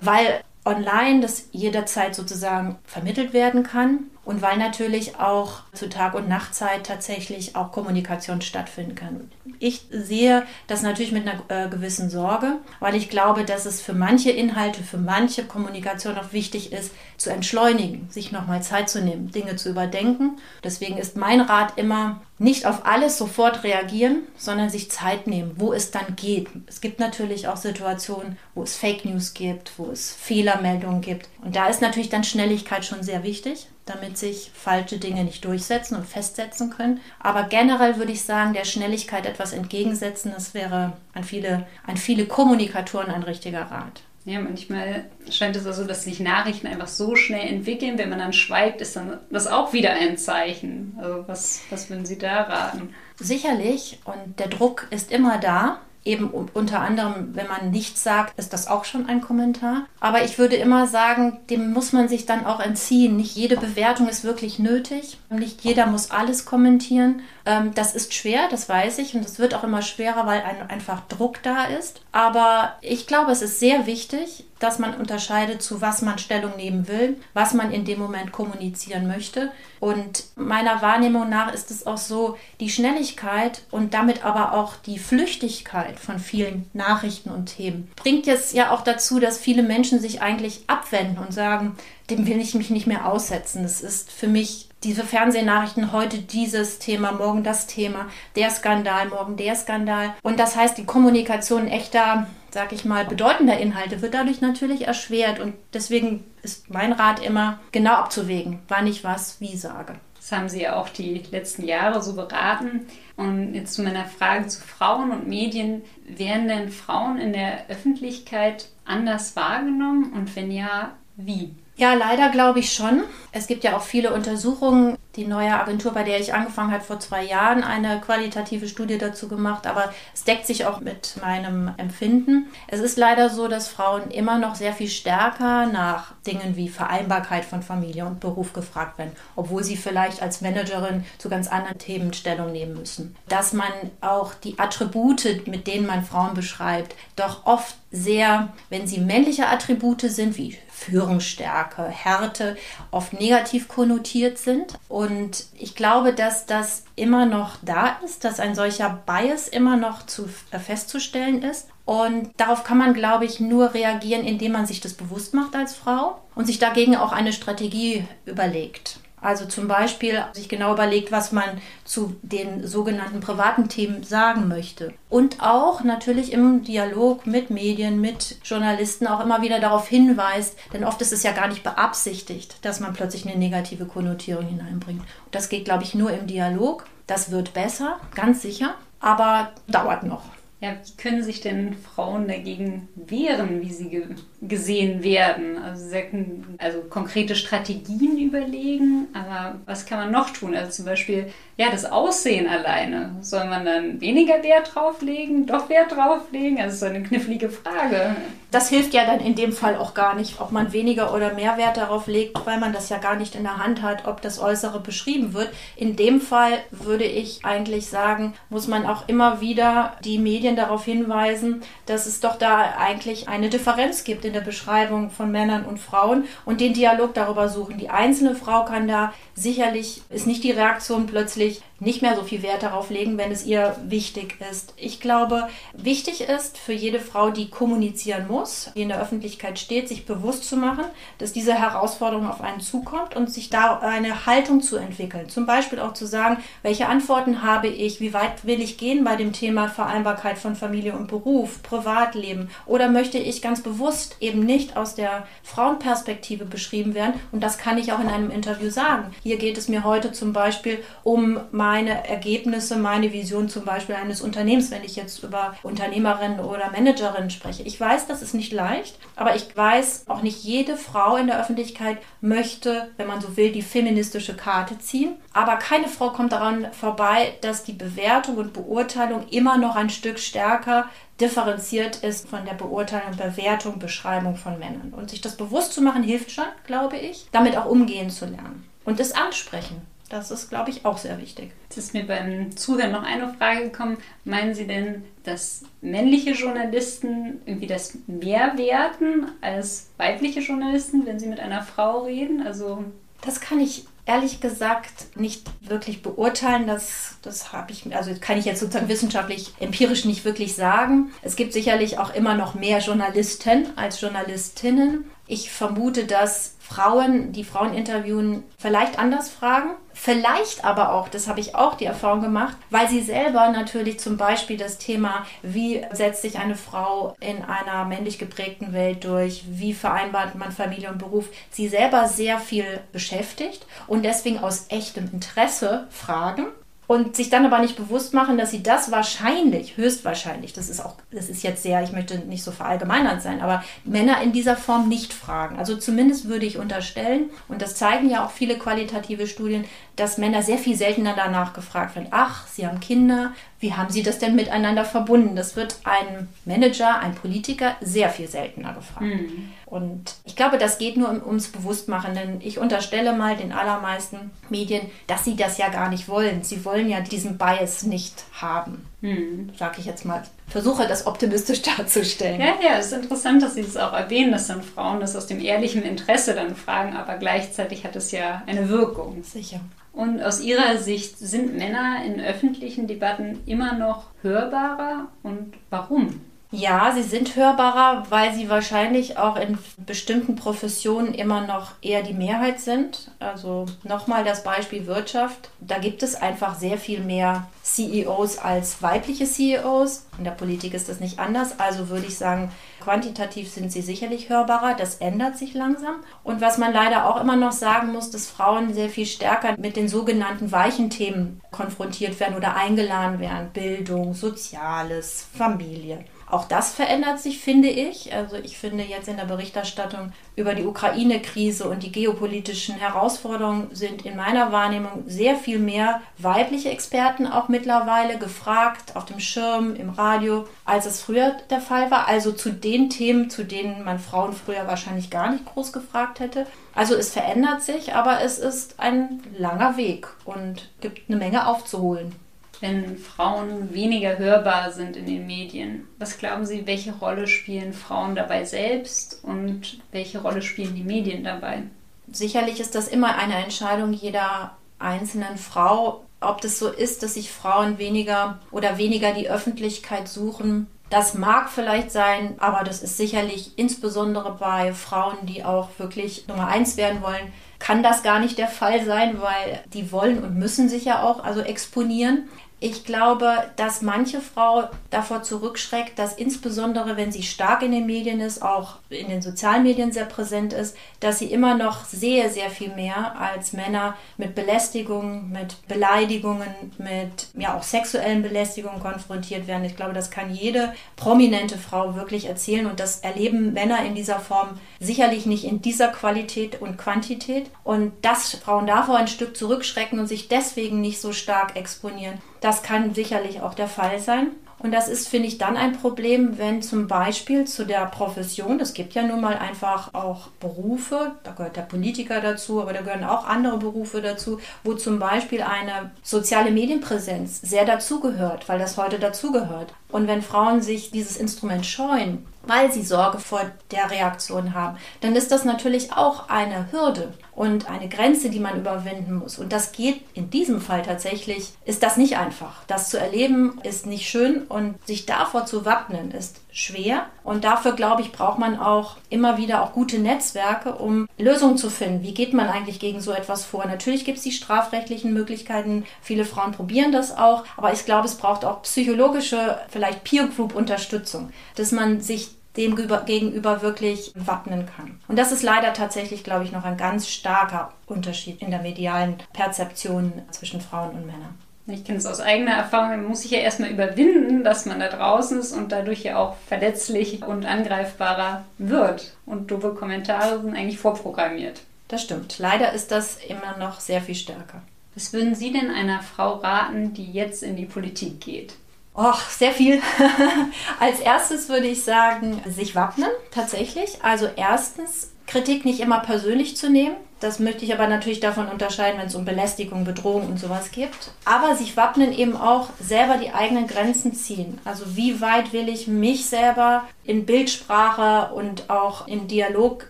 Weil 0.00 0.42
online 0.64 1.20
das 1.20 1.44
jederzeit 1.52 2.14
sozusagen 2.14 2.78
vermittelt 2.84 3.32
werden 3.32 3.62
kann 3.62 4.10
und 4.24 4.40
weil 4.40 4.56
natürlich 4.56 5.16
auch 5.18 5.62
zu 5.72 5.88
Tag- 5.88 6.14
und 6.14 6.28
Nachtzeit 6.28 6.86
tatsächlich 6.86 7.56
auch 7.56 7.72
Kommunikation 7.72 8.40
stattfinden 8.40 8.94
kann. 8.94 9.30
Ich 9.58 9.86
sehe 9.90 10.44
das 10.68 10.82
natürlich 10.82 11.10
mit 11.12 11.26
einer 11.26 11.42
äh, 11.48 11.68
gewissen 11.68 12.08
Sorge, 12.08 12.58
weil 12.78 12.94
ich 12.94 13.08
glaube, 13.08 13.44
dass 13.44 13.66
es 13.66 13.80
für 13.80 13.94
manche 13.94 14.30
Inhalte, 14.30 14.84
für 14.84 14.98
manche 14.98 15.44
Kommunikation 15.44 16.16
auch 16.18 16.32
wichtig 16.32 16.72
ist, 16.72 16.92
zu 17.16 17.30
entschleunigen, 17.30 18.08
sich 18.10 18.30
nochmal 18.30 18.62
Zeit 18.62 18.88
zu 18.88 19.02
nehmen, 19.02 19.30
Dinge 19.30 19.56
zu 19.56 19.70
überdenken. 19.70 20.38
Deswegen 20.62 20.98
ist 20.98 21.16
mein 21.16 21.40
Rat 21.40 21.74
immer, 21.76 22.20
nicht 22.38 22.66
auf 22.66 22.86
alles 22.86 23.18
sofort 23.18 23.62
reagieren, 23.62 24.22
sondern 24.36 24.70
sich 24.70 24.90
Zeit 24.90 25.26
nehmen, 25.26 25.52
wo 25.56 25.72
es 25.72 25.90
dann 25.90 26.16
geht. 26.16 26.48
Es 26.66 26.80
gibt 26.80 26.98
natürlich 26.98 27.46
auch 27.46 27.56
Situationen, 27.56 28.36
wo 28.54 28.62
es 28.62 28.76
Fake 28.76 29.04
News 29.04 29.34
gibt, 29.34 29.78
wo 29.78 29.90
es 29.90 30.12
Fehlermeldungen 30.12 31.00
gibt. 31.00 31.28
Und 31.44 31.54
da 31.54 31.68
ist 31.68 31.82
natürlich 31.82 32.08
dann 32.08 32.24
Schnelligkeit 32.24 32.84
schon 32.84 33.02
sehr 33.02 33.22
wichtig 33.22 33.68
damit 33.84 34.16
sich 34.16 34.50
falsche 34.54 34.98
Dinge 34.98 35.24
nicht 35.24 35.44
durchsetzen 35.44 35.96
und 35.96 36.06
festsetzen 36.06 36.70
können. 36.70 37.00
Aber 37.18 37.44
generell 37.44 37.96
würde 37.96 38.12
ich 38.12 38.22
sagen, 38.22 38.52
der 38.52 38.64
Schnelligkeit 38.64 39.26
etwas 39.26 39.52
entgegensetzen, 39.52 40.32
das 40.34 40.54
wäre 40.54 40.92
an 41.14 41.24
viele, 41.24 41.66
an 41.86 41.96
viele 41.96 42.26
Kommunikatoren 42.26 43.10
ein 43.10 43.24
richtiger 43.24 43.62
Rat. 43.62 44.02
Ja, 44.24 44.40
manchmal 44.40 45.06
scheint 45.30 45.56
es 45.56 45.66
also, 45.66 45.84
dass 45.84 46.04
sich 46.04 46.20
Nachrichten 46.20 46.68
einfach 46.68 46.86
so 46.86 47.16
schnell 47.16 47.48
entwickeln. 47.48 47.98
Wenn 47.98 48.08
man 48.08 48.20
dann 48.20 48.32
schweigt, 48.32 48.80
ist 48.80 48.94
dann 48.94 49.18
das 49.30 49.48
auch 49.48 49.72
wieder 49.72 49.90
ein 49.94 50.16
Zeichen. 50.16 50.96
Also 51.00 51.24
was, 51.26 51.62
was 51.70 51.90
würden 51.90 52.06
Sie 52.06 52.18
da 52.18 52.42
raten? 52.42 52.94
Sicherlich. 53.18 53.98
Und 54.04 54.38
der 54.38 54.46
Druck 54.46 54.86
ist 54.90 55.10
immer 55.10 55.38
da. 55.38 55.80
Eben 56.04 56.30
unter 56.30 56.80
anderem, 56.80 57.30
wenn 57.34 57.46
man 57.46 57.70
nichts 57.70 58.02
sagt, 58.02 58.38
ist 58.38 58.52
das 58.52 58.66
auch 58.66 58.84
schon 58.84 59.06
ein 59.06 59.20
Kommentar. 59.20 59.86
Aber 60.00 60.24
ich 60.24 60.36
würde 60.38 60.56
immer 60.56 60.88
sagen, 60.88 61.38
dem 61.48 61.72
muss 61.72 61.92
man 61.92 62.08
sich 62.08 62.26
dann 62.26 62.44
auch 62.44 62.58
entziehen. 62.58 63.16
Nicht 63.16 63.36
jede 63.36 63.56
Bewertung 63.56 64.08
ist 64.08 64.24
wirklich 64.24 64.58
nötig. 64.58 65.18
Nicht 65.30 65.62
jeder 65.62 65.86
muss 65.86 66.10
alles 66.10 66.44
kommentieren. 66.44 67.22
Ähm, 67.44 67.74
das 67.74 67.94
ist 67.94 68.14
schwer, 68.14 68.48
das 68.50 68.68
weiß 68.68 68.98
ich. 68.98 69.14
Und 69.14 69.24
es 69.24 69.38
wird 69.38 69.54
auch 69.54 69.64
immer 69.64 69.82
schwerer, 69.82 70.26
weil 70.26 70.42
einfach 70.68 71.02
Druck 71.08 71.42
da 71.42 71.64
ist. 71.64 72.00
Aber 72.12 72.76
ich 72.80 73.06
glaube, 73.06 73.32
es 73.32 73.42
ist 73.42 73.60
sehr 73.60 73.86
wichtig, 73.86 74.44
dass 74.58 74.78
man 74.78 74.94
unterscheidet, 74.94 75.60
zu 75.60 75.80
was 75.80 76.02
man 76.02 76.18
Stellung 76.18 76.56
nehmen 76.56 76.86
will, 76.86 77.16
was 77.34 77.52
man 77.52 77.72
in 77.72 77.84
dem 77.84 77.98
Moment 77.98 78.30
kommunizieren 78.30 79.08
möchte. 79.08 79.50
Und 79.80 80.24
meiner 80.36 80.82
Wahrnehmung 80.82 81.28
nach 81.28 81.52
ist 81.52 81.72
es 81.72 81.84
auch 81.84 81.98
so, 81.98 82.36
die 82.60 82.70
Schnelligkeit 82.70 83.62
und 83.72 83.92
damit 83.92 84.24
aber 84.24 84.54
auch 84.54 84.76
die 84.76 85.00
Flüchtigkeit 85.00 85.98
von 85.98 86.20
vielen 86.20 86.70
Nachrichten 86.72 87.30
und 87.30 87.46
Themen 87.46 87.90
bringt 87.96 88.26
jetzt 88.26 88.54
ja 88.54 88.70
auch 88.70 88.82
dazu, 88.82 89.18
dass 89.18 89.38
viele 89.38 89.64
Menschen 89.64 89.98
sich 89.98 90.22
eigentlich 90.22 90.62
abwenden 90.68 91.18
und 91.18 91.32
sagen, 91.32 91.76
dem 92.10 92.26
will 92.26 92.40
ich 92.40 92.54
mich 92.54 92.70
nicht 92.70 92.86
mehr 92.86 93.10
aussetzen. 93.10 93.64
Das 93.64 93.80
ist 93.80 94.12
für 94.12 94.28
mich 94.28 94.68
diese 94.84 95.04
Fernsehnachrichten 95.04 95.92
heute 95.92 96.18
dieses 96.18 96.78
Thema, 96.78 97.12
morgen 97.12 97.44
das 97.44 97.66
Thema, 97.66 98.06
der 98.36 98.50
Skandal, 98.50 99.08
morgen 99.08 99.36
der 99.36 99.54
Skandal. 99.54 100.14
Und 100.22 100.40
das 100.40 100.56
heißt, 100.56 100.76
die 100.76 100.84
Kommunikation 100.84 101.68
echter, 101.68 102.26
sag 102.50 102.72
ich 102.72 102.84
mal, 102.84 103.04
bedeutender 103.04 103.58
Inhalte 103.58 104.02
wird 104.02 104.14
dadurch 104.14 104.40
natürlich 104.40 104.86
erschwert. 104.86 105.40
Und 105.40 105.54
deswegen 105.72 106.24
ist 106.42 106.70
mein 106.70 106.92
Rat 106.92 107.24
immer, 107.24 107.60
genau 107.70 107.94
abzuwägen, 107.94 108.58
wann 108.68 108.86
ich 108.86 109.04
was 109.04 109.40
wie 109.40 109.56
sage. 109.56 109.94
Das 110.16 110.30
haben 110.30 110.48
Sie 110.48 110.62
ja 110.62 110.76
auch 110.76 110.88
die 110.88 111.22
letzten 111.32 111.64
Jahre 111.64 112.00
so 112.00 112.14
beraten. 112.14 112.86
Und 113.16 113.54
jetzt 113.54 113.74
zu 113.74 113.82
meiner 113.82 114.04
Frage 114.04 114.46
zu 114.46 114.60
Frauen 114.60 115.10
und 115.10 115.28
Medien. 115.28 115.82
Werden 116.06 116.46
denn 116.46 116.68
Frauen 116.70 117.18
in 117.18 117.32
der 117.32 117.68
Öffentlichkeit 117.68 118.68
anders 118.84 119.34
wahrgenommen? 119.34 120.12
Und 120.12 120.34
wenn 120.36 120.52
ja, 120.52 120.92
wie? 121.16 121.54
Ja, 121.76 121.94
leider 121.94 122.28
glaube 122.28 122.60
ich 122.60 122.72
schon. 122.72 123.04
Es 123.32 123.46
gibt 123.46 123.64
ja 123.64 123.76
auch 123.76 123.82
viele 123.82 124.12
Untersuchungen. 124.12 124.98
Die 125.16 125.26
neue 125.26 125.52
Agentur, 125.52 125.92
bei 125.92 126.04
der 126.04 126.20
ich 126.20 126.32
angefangen 126.32 126.72
habe, 126.72 126.84
vor 126.84 126.98
zwei 126.98 127.22
Jahren 127.22 127.64
eine 127.64 128.00
qualitative 128.00 128.66
Studie 128.66 128.96
dazu 128.96 129.28
gemacht, 129.28 129.66
aber 129.66 129.92
es 130.14 130.24
deckt 130.24 130.46
sich 130.46 130.64
auch 130.64 130.80
mit 130.80 131.16
meinem 131.20 131.70
Empfinden. 131.76 132.46
Es 132.66 132.80
ist 132.80 132.96
leider 132.96 133.28
so, 133.28 133.46
dass 133.46 133.68
Frauen 133.68 134.10
immer 134.10 134.38
noch 134.38 134.54
sehr 134.54 134.72
viel 134.72 134.88
stärker 134.88 135.66
nach 135.66 136.12
Dingen 136.26 136.56
wie 136.56 136.70
Vereinbarkeit 136.70 137.44
von 137.44 137.62
Familie 137.62 138.06
und 138.06 138.20
Beruf 138.20 138.54
gefragt 138.54 138.96
werden, 138.96 139.12
obwohl 139.36 139.64
sie 139.64 139.76
vielleicht 139.76 140.22
als 140.22 140.40
Managerin 140.40 141.04
zu 141.18 141.28
ganz 141.28 141.48
anderen 141.48 141.78
Themen 141.78 142.14
Stellung 142.14 142.52
nehmen 142.52 142.74
müssen. 142.74 143.14
Dass 143.28 143.52
man 143.52 143.72
auch 144.00 144.32
die 144.34 144.58
Attribute, 144.58 145.46
mit 145.46 145.66
denen 145.66 145.86
man 145.86 146.04
Frauen 146.04 146.32
beschreibt, 146.32 146.96
doch 147.16 147.44
oft 147.44 147.76
sehr, 147.90 148.48
wenn 148.70 148.86
sie 148.86 148.98
männliche 148.98 149.48
Attribute 149.48 150.00
sind, 150.00 150.38
wie 150.38 150.56
Führungsstärke, 150.82 151.82
Härte, 151.84 152.56
oft 152.90 153.12
negativ 153.12 153.68
konnotiert 153.68 154.38
sind. 154.38 154.74
Und 154.88 155.46
ich 155.58 155.74
glaube, 155.74 156.12
dass 156.12 156.46
das 156.46 156.84
immer 156.96 157.26
noch 157.26 157.56
da 157.62 157.98
ist, 158.04 158.24
dass 158.24 158.40
ein 158.40 158.54
solcher 158.54 159.02
Bias 159.06 159.48
immer 159.48 159.76
noch 159.76 160.06
zu, 160.06 160.28
äh, 160.50 160.58
festzustellen 160.58 161.42
ist. 161.42 161.68
Und 161.84 162.30
darauf 162.36 162.64
kann 162.64 162.78
man, 162.78 162.94
glaube 162.94 163.24
ich, 163.24 163.40
nur 163.40 163.74
reagieren, 163.74 164.24
indem 164.24 164.52
man 164.52 164.66
sich 164.66 164.80
das 164.80 164.94
bewusst 164.94 165.34
macht 165.34 165.56
als 165.56 165.74
Frau 165.74 166.20
und 166.34 166.46
sich 166.46 166.58
dagegen 166.58 166.96
auch 166.96 167.12
eine 167.12 167.32
Strategie 167.32 168.04
überlegt. 168.24 168.91
Also 169.22 169.46
zum 169.46 169.68
Beispiel 169.68 170.24
sich 170.32 170.48
genau 170.48 170.72
überlegt, 170.74 171.12
was 171.12 171.30
man 171.30 171.44
zu 171.84 172.16
den 172.22 172.66
sogenannten 172.66 173.20
privaten 173.20 173.68
Themen 173.68 174.02
sagen 174.02 174.48
möchte. 174.48 174.92
Und 175.08 175.40
auch 175.40 175.84
natürlich 175.84 176.32
im 176.32 176.64
Dialog 176.64 177.26
mit 177.26 177.48
Medien, 177.48 178.00
mit 178.00 178.38
Journalisten 178.44 179.06
auch 179.06 179.20
immer 179.20 179.40
wieder 179.40 179.60
darauf 179.60 179.86
hinweist, 179.86 180.56
denn 180.72 180.84
oft 180.84 181.00
ist 181.00 181.12
es 181.12 181.22
ja 181.22 181.30
gar 181.30 181.46
nicht 181.46 181.62
beabsichtigt, 181.62 182.56
dass 182.62 182.80
man 182.80 182.94
plötzlich 182.94 183.26
eine 183.26 183.38
negative 183.38 183.86
Konnotierung 183.86 184.46
hineinbringt. 184.46 185.02
Das 185.30 185.48
geht, 185.48 185.64
glaube 185.64 185.84
ich, 185.84 185.94
nur 185.94 186.10
im 186.10 186.26
Dialog. 186.26 186.84
Das 187.06 187.30
wird 187.30 187.54
besser, 187.54 188.00
ganz 188.14 188.42
sicher, 188.42 188.74
aber 189.00 189.52
dauert 189.68 190.02
noch. 190.02 190.22
Ja, 190.62 190.76
wie 190.84 190.96
können 190.96 191.24
sich 191.24 191.40
denn 191.40 191.74
Frauen 191.74 192.28
dagegen 192.28 192.88
wehren, 192.94 193.60
wie 193.62 193.72
sie 193.72 193.88
ge 193.88 194.06
gesehen 194.40 195.02
werden? 195.02 195.58
Also, 195.58 195.88
sie 195.88 196.02
können 196.02 196.54
also 196.58 196.82
konkrete 196.82 197.34
Strategien 197.34 198.16
überlegen, 198.16 199.08
aber 199.12 199.60
was 199.66 199.86
kann 199.86 199.98
man 199.98 200.12
noch 200.12 200.30
tun? 200.30 200.54
Also 200.54 200.70
zum 200.70 200.84
Beispiel, 200.84 201.32
ja, 201.56 201.70
das 201.70 201.84
Aussehen 201.84 202.48
alleine. 202.48 203.16
Soll 203.20 203.44
man 203.44 203.64
dann 203.64 204.00
weniger 204.00 204.42
Wert 204.42 204.74
drauflegen, 204.74 205.46
doch 205.46 205.68
Wert 205.68 205.92
drauflegen? 205.92 206.58
Also 206.60 206.78
so 206.78 206.86
eine 206.86 207.02
knifflige 207.02 207.50
Frage. 207.50 208.16
das 208.52 208.68
hilft 208.68 208.92
ja 208.94 209.06
dann 209.06 209.20
in 209.20 209.34
dem 209.34 209.52
Fall 209.52 209.76
auch 209.76 209.94
gar 209.94 210.14
nicht, 210.14 210.40
ob 210.40 210.52
man 210.52 210.72
weniger 210.72 211.14
oder 211.14 211.32
mehr 211.32 211.56
Wert 211.56 211.78
darauf 211.78 212.06
legt, 212.06 212.46
weil 212.46 212.58
man 212.58 212.72
das 212.72 212.88
ja 212.88 212.98
gar 212.98 213.16
nicht 213.16 213.34
in 213.34 213.44
der 213.44 213.56
Hand 213.56 213.82
hat, 213.82 214.06
ob 214.06 214.20
das 214.20 214.38
Äußere 214.38 214.80
beschrieben 214.80 215.32
wird. 215.32 215.50
In 215.76 215.96
dem 215.96 216.20
Fall 216.20 216.58
würde 216.70 217.04
ich 217.04 217.44
eigentlich 217.44 217.88
sagen, 217.88 218.34
muss 218.50 218.66
man 218.66 218.86
auch 218.86 219.08
immer 219.08 219.40
wieder 219.40 219.96
die 220.04 220.18
Medien 220.18 220.56
darauf 220.56 220.84
hinweisen, 220.84 221.62
dass 221.86 222.06
es 222.06 222.20
doch 222.20 222.36
da 222.36 222.74
eigentlich 222.78 223.28
eine 223.28 223.48
Differenz 223.48 224.04
gibt 224.04 224.24
in 224.24 224.32
der 224.32 224.40
Beschreibung 224.40 225.10
von 225.10 225.30
Männern 225.30 225.64
und 225.64 225.78
Frauen 225.78 226.24
und 226.44 226.60
den 226.60 226.74
Dialog 226.74 227.14
darüber 227.14 227.48
suchen. 227.48 227.78
Die 227.78 227.90
einzelne 227.90 228.34
Frau 228.34 228.64
kann 228.64 228.88
da 228.88 229.12
sicherlich, 229.34 230.02
ist 230.10 230.26
nicht 230.26 230.44
die 230.44 230.50
Reaktion 230.50 231.06
plötzlich, 231.06 231.51
nicht 231.80 232.00
mehr 232.00 232.14
so 232.14 232.22
viel 232.22 232.42
Wert 232.42 232.62
darauf 232.62 232.90
legen, 232.90 233.18
wenn 233.18 233.32
es 233.32 233.44
ihr 233.44 233.76
wichtig 233.84 234.36
ist. 234.50 234.72
Ich 234.76 235.00
glaube, 235.00 235.48
wichtig 235.72 236.22
ist 236.22 236.56
für 236.56 236.72
jede 236.72 237.00
Frau, 237.00 237.30
die 237.30 237.50
kommunizieren 237.50 238.28
muss, 238.28 238.70
die 238.74 238.82
in 238.82 238.88
der 238.88 239.00
Öffentlichkeit 239.00 239.58
steht, 239.58 239.88
sich 239.88 240.06
bewusst 240.06 240.44
zu 240.44 240.56
machen, 240.56 240.84
dass 241.18 241.32
diese 241.32 241.54
Herausforderung 241.54 242.28
auf 242.28 242.40
einen 242.40 242.60
zukommt 242.60 243.16
und 243.16 243.32
sich 243.32 243.50
da 243.50 243.78
eine 243.78 244.26
Haltung 244.26 244.62
zu 244.62 244.76
entwickeln. 244.76 245.28
Zum 245.28 245.46
Beispiel 245.46 245.80
auch 245.80 245.94
zu 245.94 246.06
sagen, 246.06 246.38
welche 246.62 246.88
Antworten 246.88 247.42
habe 247.42 247.68
ich, 247.68 248.00
wie 248.00 248.12
weit 248.12 248.44
will 248.44 248.60
ich 248.60 248.78
gehen 248.78 249.02
bei 249.04 249.16
dem 249.16 249.32
Thema 249.32 249.68
Vereinbarkeit 249.68 250.38
von 250.38 250.54
Familie 250.54 250.94
und 250.94 251.08
Beruf, 251.08 251.62
Privatleben 251.62 252.50
oder 252.66 252.88
möchte 252.88 253.18
ich 253.18 253.42
ganz 253.42 253.62
bewusst 253.62 254.16
eben 254.20 254.40
nicht 254.40 254.76
aus 254.76 254.94
der 254.94 255.26
Frauenperspektive 255.42 256.44
beschrieben 256.44 256.94
werden 256.94 257.14
und 257.32 257.42
das 257.42 257.58
kann 257.58 257.78
ich 257.78 257.92
auch 257.92 258.00
in 258.00 258.08
einem 258.08 258.30
Interview 258.30 258.70
sagen. 258.70 259.14
Hier 259.22 259.36
geht 259.36 259.58
es 259.58 259.68
mir 259.68 259.84
heute 259.84 260.12
zum 260.12 260.32
Beispiel 260.32 260.82
um 261.02 261.31
meine 261.50 262.08
Ergebnisse, 262.08 262.76
meine 262.76 263.12
Vision 263.12 263.48
zum 263.48 263.64
Beispiel 263.64 263.94
eines 263.94 264.20
Unternehmens, 264.20 264.70
wenn 264.70 264.84
ich 264.84 264.96
jetzt 264.96 265.22
über 265.22 265.54
Unternehmerinnen 265.62 266.40
oder 266.40 266.70
Managerinnen 266.70 267.30
spreche. 267.30 267.62
Ich 267.62 267.80
weiß, 267.80 268.06
das 268.06 268.22
ist 268.22 268.34
nicht 268.34 268.52
leicht, 268.52 268.98
aber 269.16 269.36
ich 269.36 269.56
weiß, 269.56 270.04
auch 270.08 270.22
nicht 270.22 270.42
jede 270.42 270.76
Frau 270.76 271.16
in 271.16 271.26
der 271.26 271.40
Öffentlichkeit 271.40 271.98
möchte, 272.20 272.90
wenn 272.96 273.06
man 273.06 273.20
so 273.20 273.36
will, 273.36 273.52
die 273.52 273.62
feministische 273.62 274.34
Karte 274.34 274.78
ziehen. 274.78 275.14
Aber 275.32 275.56
keine 275.56 275.88
Frau 275.88 276.10
kommt 276.10 276.32
daran 276.32 276.66
vorbei, 276.72 277.34
dass 277.40 277.64
die 277.64 277.72
Bewertung 277.72 278.36
und 278.36 278.52
Beurteilung 278.52 279.28
immer 279.28 279.58
noch 279.58 279.76
ein 279.76 279.90
Stück 279.90 280.18
stärker 280.18 280.86
differenziert 281.20 281.96
ist 282.02 282.28
von 282.28 282.44
der 282.44 282.54
Beurteilung, 282.54 283.16
Bewertung, 283.16 283.78
Beschreibung 283.78 284.36
von 284.36 284.58
Männern. 284.58 284.92
Und 284.94 285.10
sich 285.10 285.20
das 285.20 285.36
bewusst 285.36 285.72
zu 285.72 285.80
machen, 285.80 286.02
hilft 286.02 286.32
schon, 286.32 286.44
glaube 286.66 286.96
ich, 286.96 287.26
damit 287.32 287.56
auch 287.56 287.66
umgehen 287.66 288.10
zu 288.10 288.26
lernen. 288.26 288.68
Und 288.84 288.98
das 288.98 289.12
ansprechen. 289.12 289.80
Das 290.12 290.30
ist, 290.30 290.50
glaube 290.50 290.68
ich, 290.68 290.84
auch 290.84 290.98
sehr 290.98 291.18
wichtig. 291.18 291.52
Jetzt 291.62 291.78
ist 291.78 291.94
mir 291.94 292.06
beim 292.06 292.54
Zuhören 292.54 292.92
noch 292.92 293.02
eine 293.02 293.32
Frage 293.32 293.62
gekommen. 293.70 293.96
Meinen 294.26 294.54
Sie 294.54 294.66
denn, 294.66 295.04
dass 295.24 295.62
männliche 295.80 296.32
Journalisten 296.32 297.40
irgendwie 297.46 297.66
das 297.66 297.96
mehr 298.06 298.58
werten 298.58 299.28
als 299.40 299.88
weibliche 299.96 300.40
Journalisten, 300.40 301.06
wenn 301.06 301.18
sie 301.18 301.28
mit 301.28 301.40
einer 301.40 301.62
Frau 301.62 302.00
reden? 302.02 302.46
Also 302.46 302.84
das 303.22 303.40
kann 303.40 303.58
ich 303.58 303.86
ehrlich 304.04 304.42
gesagt 304.42 305.16
nicht 305.16 305.50
wirklich 305.62 306.02
beurteilen. 306.02 306.66
Das, 306.66 307.16
das 307.22 307.54
habe 307.54 307.72
ich, 307.72 307.96
also 307.96 308.12
kann 308.20 308.36
ich 308.36 308.44
jetzt 308.44 308.60
sozusagen 308.60 308.88
wissenschaftlich, 308.88 309.54
empirisch 309.60 310.04
nicht 310.04 310.26
wirklich 310.26 310.54
sagen. 310.54 311.12
Es 311.22 311.36
gibt 311.36 311.54
sicherlich 311.54 311.98
auch 311.98 312.12
immer 312.14 312.34
noch 312.34 312.54
mehr 312.54 312.80
Journalisten 312.80 313.66
als 313.76 313.98
Journalistinnen. 314.02 315.10
Ich 315.26 315.50
vermute, 315.50 316.04
dass 316.04 316.56
Frauen, 316.58 317.32
die 317.32 317.44
Frauen 317.44 317.74
interviewen, 317.74 318.44
vielleicht 318.58 318.98
anders 318.98 319.30
fragen. 319.30 319.70
Vielleicht 319.94 320.64
aber 320.64 320.92
auch, 320.92 321.08
das 321.08 321.28
habe 321.28 321.38
ich 321.38 321.54
auch 321.54 321.74
die 321.74 321.84
Erfahrung 321.84 322.22
gemacht, 322.22 322.56
weil 322.70 322.88
sie 322.88 323.02
selber 323.02 323.50
natürlich 323.50 324.00
zum 324.00 324.16
Beispiel 324.16 324.56
das 324.56 324.78
Thema, 324.78 325.26
wie 325.42 325.84
setzt 325.92 326.22
sich 326.22 326.38
eine 326.38 326.56
Frau 326.56 327.14
in 327.20 327.42
einer 327.44 327.84
männlich 327.84 328.18
geprägten 328.18 328.72
Welt 328.72 329.04
durch, 329.04 329.44
wie 329.48 329.74
vereinbart 329.74 330.34
man 330.34 330.50
Familie 330.50 330.90
und 330.90 330.98
Beruf, 330.98 331.28
sie 331.50 331.68
selber 331.68 332.08
sehr 332.08 332.38
viel 332.38 332.80
beschäftigt 332.92 333.66
und 333.86 334.04
deswegen 334.04 334.38
aus 334.38 334.66
echtem 334.70 335.10
Interesse 335.12 335.86
fragen 335.90 336.46
und 336.86 337.16
sich 337.16 337.30
dann 337.30 337.46
aber 337.46 337.60
nicht 337.60 337.76
bewusst 337.76 338.12
machen, 338.12 338.36
dass 338.36 338.50
sie 338.50 338.62
das 338.62 338.90
wahrscheinlich, 338.90 339.76
höchstwahrscheinlich, 339.76 340.52
das 340.52 340.68
ist 340.68 340.84
auch, 340.84 340.96
das 341.10 341.28
ist 341.28 341.42
jetzt 341.42 341.62
sehr, 341.62 341.82
ich 341.82 341.92
möchte 341.92 342.18
nicht 342.18 342.42
so 342.42 342.50
verallgemeinert 342.50 343.22
sein, 343.22 343.40
aber 343.40 343.64
Männer 343.84 344.20
in 344.20 344.32
dieser 344.32 344.56
Form 344.56 344.88
nicht 344.88 345.12
fragen. 345.12 345.56
Also 345.58 345.76
zumindest 345.76 346.28
würde 346.28 346.44
ich 346.46 346.58
unterstellen, 346.58 347.30
und 347.48 347.62
das 347.62 347.76
zeigen 347.76 348.10
ja 348.10 348.24
auch 348.24 348.30
viele 348.30 348.58
qualitative 348.58 349.26
Studien, 349.26 349.64
dass 349.96 350.18
Männer 350.18 350.42
sehr 350.42 350.58
viel 350.58 350.76
seltener 350.76 351.14
danach 351.16 351.52
gefragt 351.52 351.94
werden. 351.94 352.08
Ach, 352.10 352.46
sie 352.46 352.66
haben 352.66 352.80
Kinder, 352.80 353.32
wie 353.62 353.72
haben 353.72 353.90
sie 353.90 354.02
das 354.02 354.18
denn 354.18 354.34
miteinander 354.34 354.84
verbunden? 354.84 355.36
Das 355.36 355.54
wird 355.54 355.76
ein 355.84 356.28
Manager, 356.44 356.98
ein 356.98 357.14
Politiker 357.14 357.76
sehr 357.80 358.10
viel 358.10 358.26
seltener 358.26 358.74
gefragt. 358.74 359.06
Mhm. 359.06 359.52
Und 359.66 360.16
ich 360.24 360.34
glaube, 360.34 360.58
das 360.58 360.78
geht 360.78 360.96
nur 360.96 361.08
um, 361.08 361.22
ums 361.24 361.48
Bewusstmachen, 361.48 362.12
denn 362.12 362.40
ich 362.40 362.58
unterstelle 362.58 363.14
mal 363.14 363.36
den 363.36 363.52
allermeisten 363.52 364.32
Medien, 364.50 364.82
dass 365.06 365.24
sie 365.24 365.36
das 365.36 365.58
ja 365.58 365.68
gar 365.68 365.88
nicht 365.90 366.08
wollen. 366.08 366.42
Sie 366.42 366.64
wollen 366.64 366.88
ja 366.88 367.00
diesen 367.00 367.38
Bias 367.38 367.84
nicht 367.84 368.24
haben. 368.32 368.84
Hm. 369.00 369.50
Sag 369.56 369.78
ich 369.78 369.86
jetzt 369.86 370.04
mal. 370.04 370.22
Versuche 370.48 370.86
das 370.86 371.06
optimistisch 371.06 371.62
darzustellen. 371.76 372.40
Ja, 372.40 372.54
ja, 372.60 372.78
es 372.78 372.86
ist 372.86 373.02
interessant, 373.04 373.42
dass 373.42 373.54
Sie 373.54 373.62
das 373.62 373.76
auch 373.76 373.92
erwähnen, 373.92 374.32
dass 374.32 374.48
dann 374.48 374.62
Frauen 374.62 375.00
das 375.00 375.16
aus 375.16 375.26
dem 375.26 375.40
ehrlichen 375.40 375.82
Interesse 375.82 376.34
dann 376.34 376.54
fragen, 376.56 376.96
aber 376.96 377.16
gleichzeitig 377.16 377.84
hat 377.84 377.96
es 377.96 378.10
ja 378.10 378.42
eine 378.46 378.68
Wirkung. 378.68 379.22
Sicher. 379.22 379.60
Und 379.92 380.22
aus 380.22 380.40
Ihrer 380.40 380.78
Sicht 380.78 381.18
sind 381.18 381.56
Männer 381.56 382.04
in 382.04 382.20
öffentlichen 382.20 382.86
Debatten 382.86 383.40
immer 383.46 383.74
noch 383.74 384.06
hörbarer 384.22 385.08
und 385.22 385.54
warum? 385.68 386.20
Ja, 386.54 386.92
sie 386.94 387.02
sind 387.02 387.34
hörbarer, 387.34 388.04
weil 388.10 388.34
sie 388.34 388.50
wahrscheinlich 388.50 389.16
auch 389.16 389.36
in 389.36 389.56
bestimmten 389.78 390.36
Professionen 390.36 391.14
immer 391.14 391.46
noch 391.46 391.70
eher 391.80 392.02
die 392.02 392.12
Mehrheit 392.12 392.60
sind. 392.60 393.10
Also 393.20 393.64
nochmal 393.84 394.22
das 394.22 394.44
Beispiel 394.44 394.86
Wirtschaft. 394.86 395.48
Da 395.60 395.78
gibt 395.78 396.02
es 396.02 396.14
einfach 396.14 396.54
sehr 396.58 396.76
viel 396.76 397.00
mehr 397.00 397.48
CEOs 397.62 398.36
als 398.36 398.82
weibliche 398.82 399.24
CEOs. 399.24 400.04
In 400.18 400.24
der 400.24 400.32
Politik 400.32 400.74
ist 400.74 400.90
das 400.90 401.00
nicht 401.00 401.18
anders. 401.18 401.58
Also 401.58 401.88
würde 401.88 402.06
ich 402.06 402.18
sagen, 402.18 402.52
quantitativ 402.80 403.50
sind 403.50 403.72
sie 403.72 403.80
sicherlich 403.80 404.28
hörbarer. 404.28 404.74
Das 404.74 404.96
ändert 404.96 405.38
sich 405.38 405.54
langsam. 405.54 406.02
Und 406.22 406.42
was 406.42 406.58
man 406.58 406.74
leider 406.74 407.08
auch 407.08 407.18
immer 407.18 407.36
noch 407.36 407.52
sagen 407.52 407.92
muss, 407.92 408.10
dass 408.10 408.28
Frauen 408.28 408.74
sehr 408.74 408.90
viel 408.90 409.06
stärker 409.06 409.56
mit 409.56 409.76
den 409.76 409.88
sogenannten 409.88 410.52
weichen 410.52 410.90
Themen 410.90 411.40
konfrontiert 411.50 412.20
werden 412.20 412.36
oder 412.36 412.56
eingeladen 412.56 413.20
werden. 413.20 413.48
Bildung, 413.54 414.12
Soziales, 414.12 415.26
Familie. 415.32 416.04
Auch 416.32 416.46
das 416.46 416.72
verändert 416.72 417.20
sich, 417.20 417.40
finde 417.40 417.68
ich. 417.68 418.10
Also 418.14 418.36
ich 418.36 418.56
finde 418.56 418.84
jetzt 418.84 419.06
in 419.06 419.18
der 419.18 419.26
Berichterstattung 419.26 420.14
über 420.34 420.54
die 420.54 420.64
Ukraine-Krise 420.64 421.68
und 421.68 421.82
die 421.82 421.92
geopolitischen 421.92 422.76
Herausforderungen 422.76 423.68
sind 423.72 424.06
in 424.06 424.16
meiner 424.16 424.50
Wahrnehmung 424.50 425.04
sehr 425.06 425.36
viel 425.36 425.58
mehr 425.58 426.00
weibliche 426.16 426.70
Experten 426.70 427.26
auch 427.26 427.48
mittlerweile 427.48 428.16
gefragt, 428.16 428.96
auf 428.96 429.04
dem 429.04 429.20
Schirm, 429.20 429.76
im 429.76 429.90
Radio, 429.90 430.48
als 430.64 430.86
es 430.86 431.02
früher 431.02 431.36
der 431.50 431.60
Fall 431.60 431.90
war. 431.90 432.08
Also 432.08 432.32
zu 432.32 432.50
den 432.50 432.88
Themen, 432.88 433.28
zu 433.28 433.44
denen 433.44 433.84
man 433.84 433.98
Frauen 433.98 434.32
früher 434.32 434.66
wahrscheinlich 434.66 435.10
gar 435.10 435.30
nicht 435.32 435.44
groß 435.44 435.70
gefragt 435.70 436.18
hätte. 436.18 436.46
Also 436.74 436.94
es 436.94 437.12
verändert 437.12 437.60
sich, 437.60 437.94
aber 437.94 438.22
es 438.22 438.38
ist 438.38 438.80
ein 438.80 439.22
langer 439.36 439.76
Weg 439.76 440.08
und 440.24 440.70
gibt 440.80 441.10
eine 441.10 441.18
Menge 441.18 441.46
aufzuholen 441.46 442.14
wenn 442.62 442.96
Frauen 442.96 443.74
weniger 443.74 444.18
hörbar 444.18 444.72
sind 444.72 444.96
in 444.96 445.04
den 445.04 445.26
Medien. 445.26 445.88
Was 445.98 446.16
glauben 446.16 446.46
Sie, 446.46 446.66
welche 446.66 446.92
Rolle 446.92 447.26
spielen 447.26 447.72
Frauen 447.72 448.14
dabei 448.14 448.44
selbst 448.44 449.22
und 449.24 449.80
welche 449.90 450.20
Rolle 450.22 450.42
spielen 450.42 450.74
die 450.74 450.84
Medien 450.84 451.24
dabei? 451.24 451.64
Sicherlich 452.10 452.60
ist 452.60 452.74
das 452.74 452.88
immer 452.88 453.16
eine 453.16 453.34
Entscheidung 453.34 453.92
jeder 453.92 454.56
einzelnen 454.78 455.38
Frau, 455.38 456.04
ob 456.20 456.40
das 456.40 456.58
so 456.58 456.68
ist, 456.68 457.02
dass 457.02 457.14
sich 457.14 457.32
Frauen 457.32 457.78
weniger 457.78 458.38
oder 458.52 458.78
weniger 458.78 459.12
die 459.12 459.28
Öffentlichkeit 459.28 460.08
suchen. 460.08 460.68
Das 460.88 461.14
mag 461.14 461.50
vielleicht 461.50 461.90
sein, 461.90 462.34
aber 462.38 462.64
das 462.64 462.82
ist 462.82 462.96
sicherlich 462.96 463.58
insbesondere 463.58 464.36
bei 464.38 464.72
Frauen, 464.72 465.16
die 465.22 465.44
auch 465.44 465.70
wirklich 465.78 466.28
Nummer 466.28 466.46
eins 466.48 466.76
werden 466.76 467.02
wollen, 467.02 467.32
kann 467.58 467.82
das 467.82 468.02
gar 468.02 468.18
nicht 468.18 468.38
der 468.38 468.48
Fall 468.48 468.84
sein, 468.84 469.20
weil 469.20 469.62
die 469.72 469.90
wollen 469.90 470.22
und 470.22 470.36
müssen 470.36 470.68
sich 470.68 470.84
ja 470.84 471.02
auch 471.02 471.24
also 471.24 471.40
exponieren. 471.40 472.28
Ich 472.64 472.84
glaube, 472.84 473.42
dass 473.56 473.82
manche 473.82 474.20
Frau 474.20 474.68
davor 474.88 475.24
zurückschreckt, 475.24 475.98
dass 475.98 476.14
insbesondere, 476.14 476.96
wenn 476.96 477.10
sie 477.10 477.24
stark 477.24 477.62
in 477.62 477.72
den 477.72 477.86
Medien 477.86 478.20
ist, 478.20 478.40
auch 478.40 478.76
in 478.88 479.08
den 479.08 479.20
sozialen 479.20 479.64
Medien 479.64 479.90
sehr 479.90 480.04
präsent 480.04 480.52
ist, 480.52 480.76
dass 481.00 481.18
sie 481.18 481.26
immer 481.26 481.56
noch 481.56 481.84
sehr, 481.86 482.30
sehr 482.30 482.50
viel 482.50 482.72
mehr 482.72 483.18
als 483.18 483.52
Männer 483.52 483.96
mit 484.16 484.36
Belästigungen, 484.36 485.32
mit 485.32 485.56
Beleidigungen, 485.66 486.46
mit 486.78 487.30
ja 487.36 487.58
auch 487.58 487.64
sexuellen 487.64 488.22
Belästigungen 488.22 488.78
konfrontiert 488.78 489.48
werden. 489.48 489.64
Ich 489.64 489.74
glaube, 489.74 489.92
das 489.92 490.12
kann 490.12 490.32
jede 490.32 490.72
prominente 490.94 491.58
Frau 491.58 491.96
wirklich 491.96 492.26
erzählen 492.26 492.66
und 492.66 492.78
das 492.78 493.00
erleben 493.00 493.54
Männer 493.54 493.84
in 493.84 493.96
dieser 493.96 494.20
Form 494.20 494.60
sicherlich 494.78 495.26
nicht 495.26 495.42
in 495.42 495.62
dieser 495.62 495.88
Qualität 495.88 496.62
und 496.62 496.78
Quantität. 496.78 497.50
Und 497.64 497.92
dass 498.02 498.36
Frauen 498.36 498.68
davor 498.68 498.98
ein 498.98 499.08
Stück 499.08 499.36
zurückschrecken 499.36 499.98
und 499.98 500.06
sich 500.06 500.28
deswegen 500.28 500.80
nicht 500.80 501.00
so 501.00 501.12
stark 501.12 501.56
exponieren, 501.56 502.22
das 502.42 502.62
kann 502.62 502.92
sicherlich 502.94 503.40
auch 503.40 503.54
der 503.54 503.68
Fall 503.68 503.98
sein. 503.98 504.28
Und 504.62 504.70
das 504.70 504.88
ist, 504.88 505.08
finde 505.08 505.26
ich, 505.26 505.38
dann 505.38 505.56
ein 505.56 505.72
Problem, 505.72 506.38
wenn 506.38 506.62
zum 506.62 506.86
Beispiel 506.86 507.46
zu 507.46 507.66
der 507.66 507.86
Profession, 507.86 508.60
es 508.60 508.74
gibt 508.74 508.94
ja 508.94 509.02
nun 509.02 509.20
mal 509.20 509.36
einfach 509.36 509.92
auch 509.92 510.28
Berufe, 510.38 511.16
da 511.24 511.32
gehört 511.32 511.56
der 511.56 511.62
Politiker 511.62 512.20
dazu, 512.20 512.62
aber 512.62 512.72
da 512.72 512.82
gehören 512.82 513.02
auch 513.02 513.26
andere 513.26 513.58
Berufe 513.58 514.00
dazu, 514.00 514.38
wo 514.62 514.74
zum 514.74 515.00
Beispiel 515.00 515.42
eine 515.42 515.90
soziale 516.04 516.52
Medienpräsenz 516.52 517.40
sehr 517.40 517.64
dazugehört, 517.64 518.48
weil 518.48 518.60
das 518.60 518.76
heute 518.76 519.00
dazugehört. 519.00 519.74
Und 519.92 520.08
wenn 520.08 520.22
Frauen 520.22 520.62
sich 520.62 520.90
dieses 520.90 521.16
Instrument 521.16 521.64
scheuen, 521.64 522.26
weil 522.44 522.72
sie 522.72 522.82
Sorge 522.82 523.18
vor 523.18 523.42
der 523.70 523.90
Reaktion 523.90 524.54
haben, 524.54 524.78
dann 525.00 525.14
ist 525.14 525.30
das 525.30 525.44
natürlich 525.44 525.92
auch 525.92 526.28
eine 526.28 526.72
Hürde 526.72 527.12
und 527.34 527.70
eine 527.70 527.88
Grenze, 527.88 528.30
die 528.30 528.40
man 528.40 528.58
überwinden 528.58 529.14
muss. 529.14 529.38
Und 529.38 529.52
das 529.52 529.72
geht 529.72 530.02
in 530.14 530.30
diesem 530.30 530.60
Fall 530.60 530.82
tatsächlich, 530.82 531.52
ist 531.64 531.82
das 531.82 531.96
nicht 531.96 532.16
einfach. 532.16 532.64
Das 532.66 532.88
zu 532.88 532.98
erleben 532.98 533.60
ist 533.62 533.86
nicht 533.86 534.08
schön 534.08 534.42
und 534.48 534.74
sich 534.86 535.06
davor 535.06 535.46
zu 535.46 535.64
wappnen 535.64 536.10
ist 536.10 536.41
schwer. 536.52 537.06
Und 537.24 537.44
dafür, 537.44 537.72
glaube 537.72 538.02
ich, 538.02 538.12
braucht 538.12 538.38
man 538.38 538.58
auch 538.58 538.96
immer 539.08 539.38
wieder 539.38 539.62
auch 539.62 539.72
gute 539.72 539.98
Netzwerke, 539.98 540.74
um 540.74 541.08
Lösungen 541.18 541.56
zu 541.56 541.70
finden. 541.70 542.02
Wie 542.02 542.14
geht 542.14 542.34
man 542.34 542.48
eigentlich 542.48 542.78
gegen 542.78 543.00
so 543.00 543.12
etwas 543.12 543.44
vor? 543.44 543.66
Natürlich 543.66 544.04
gibt 544.04 544.18
es 544.18 544.24
die 544.24 544.32
strafrechtlichen 544.32 545.12
Möglichkeiten. 545.12 545.84
Viele 546.02 546.24
Frauen 546.24 546.52
probieren 546.52 546.92
das 546.92 547.16
auch. 547.16 547.44
Aber 547.56 547.72
ich 547.72 547.84
glaube, 547.84 548.06
es 548.06 548.16
braucht 548.16 548.44
auch 548.44 548.62
psychologische, 548.62 549.58
vielleicht 549.68 550.04
Peer-Group-Unterstützung, 550.04 551.30
dass 551.56 551.72
man 551.72 552.00
sich 552.00 552.30
dem 552.56 552.76
gegenüber 552.76 553.62
wirklich 553.62 554.12
wappnen 554.14 554.66
kann. 554.66 555.00
Und 555.08 555.18
das 555.18 555.32
ist 555.32 555.42
leider 555.42 555.72
tatsächlich, 555.72 556.22
glaube 556.22 556.44
ich, 556.44 556.52
noch 556.52 556.64
ein 556.64 556.76
ganz 556.76 557.08
starker 557.08 557.72
Unterschied 557.86 558.42
in 558.42 558.50
der 558.50 558.60
medialen 558.60 559.16
Perzeption 559.32 560.12
zwischen 560.30 560.60
Frauen 560.60 560.90
und 560.90 561.06
Männern. 561.06 561.38
Ich 561.66 561.84
kenne 561.84 561.98
es 561.98 562.06
aus 562.06 562.20
eigener 562.20 562.52
Erfahrung, 562.52 562.90
man 562.90 563.04
muss 563.04 563.22
sich 563.22 563.30
ja 563.30 563.38
erstmal 563.38 563.70
überwinden, 563.70 564.42
dass 564.42 564.66
man 564.66 564.80
da 564.80 564.88
draußen 564.88 565.38
ist 565.38 565.52
und 565.52 565.70
dadurch 565.70 566.02
ja 566.02 566.18
auch 566.18 566.36
verletzlich 566.48 567.22
und 567.22 567.46
angreifbarer 567.46 568.44
wird. 568.58 569.14
Und 569.26 569.50
doofe 569.50 569.74
Kommentare 569.74 570.40
sind 570.40 570.56
eigentlich 570.56 570.78
vorprogrammiert. 570.78 571.60
Das 571.86 572.02
stimmt. 572.02 572.38
Leider 572.38 572.72
ist 572.72 572.90
das 572.90 573.18
immer 573.28 573.56
noch 573.58 573.78
sehr 573.78 574.00
viel 574.00 574.16
stärker. 574.16 574.62
Was 574.94 575.12
würden 575.12 575.34
Sie 575.34 575.52
denn 575.52 575.70
einer 575.70 576.02
Frau 576.02 576.34
raten, 576.34 576.94
die 576.94 577.12
jetzt 577.12 577.42
in 577.42 577.54
die 577.54 577.64
Politik 577.64 578.20
geht? 578.20 578.54
Och, 578.94 579.20
sehr 579.30 579.52
viel. 579.52 579.80
Als 580.80 581.00
erstes 581.00 581.48
würde 581.48 581.66
ich 581.66 581.82
sagen, 581.82 582.42
sich 582.46 582.74
wappnen, 582.74 583.08
tatsächlich. 583.30 584.02
Also 584.02 584.28
erstens, 584.36 585.12
Kritik 585.26 585.64
nicht 585.64 585.80
immer 585.80 586.00
persönlich 586.00 586.56
zu 586.56 586.68
nehmen. 586.68 586.96
Das 587.22 587.38
möchte 587.38 587.64
ich 587.64 587.72
aber 587.72 587.86
natürlich 587.86 588.18
davon 588.18 588.48
unterscheiden, 588.48 588.98
wenn 588.98 589.06
es 589.06 589.14
um 589.14 589.24
Belästigung, 589.24 589.84
Bedrohung 589.84 590.26
und 590.26 590.40
sowas 590.40 590.72
gibt. 590.72 591.12
Aber 591.24 591.54
sich 591.54 591.76
wappnen 591.76 592.12
eben 592.12 592.36
auch 592.36 592.70
selber 592.80 593.16
die 593.16 593.32
eigenen 593.32 593.68
Grenzen 593.68 594.12
ziehen. 594.12 594.58
Also 594.64 594.96
wie 594.96 595.20
weit 595.20 595.52
will 595.52 595.68
ich 595.68 595.86
mich 595.86 596.26
selber 596.26 596.82
in 597.04 597.26
Bildsprache 597.26 598.32
und 598.34 598.70
auch 598.70 599.08
in 599.08 599.26
Dialog 599.26 599.88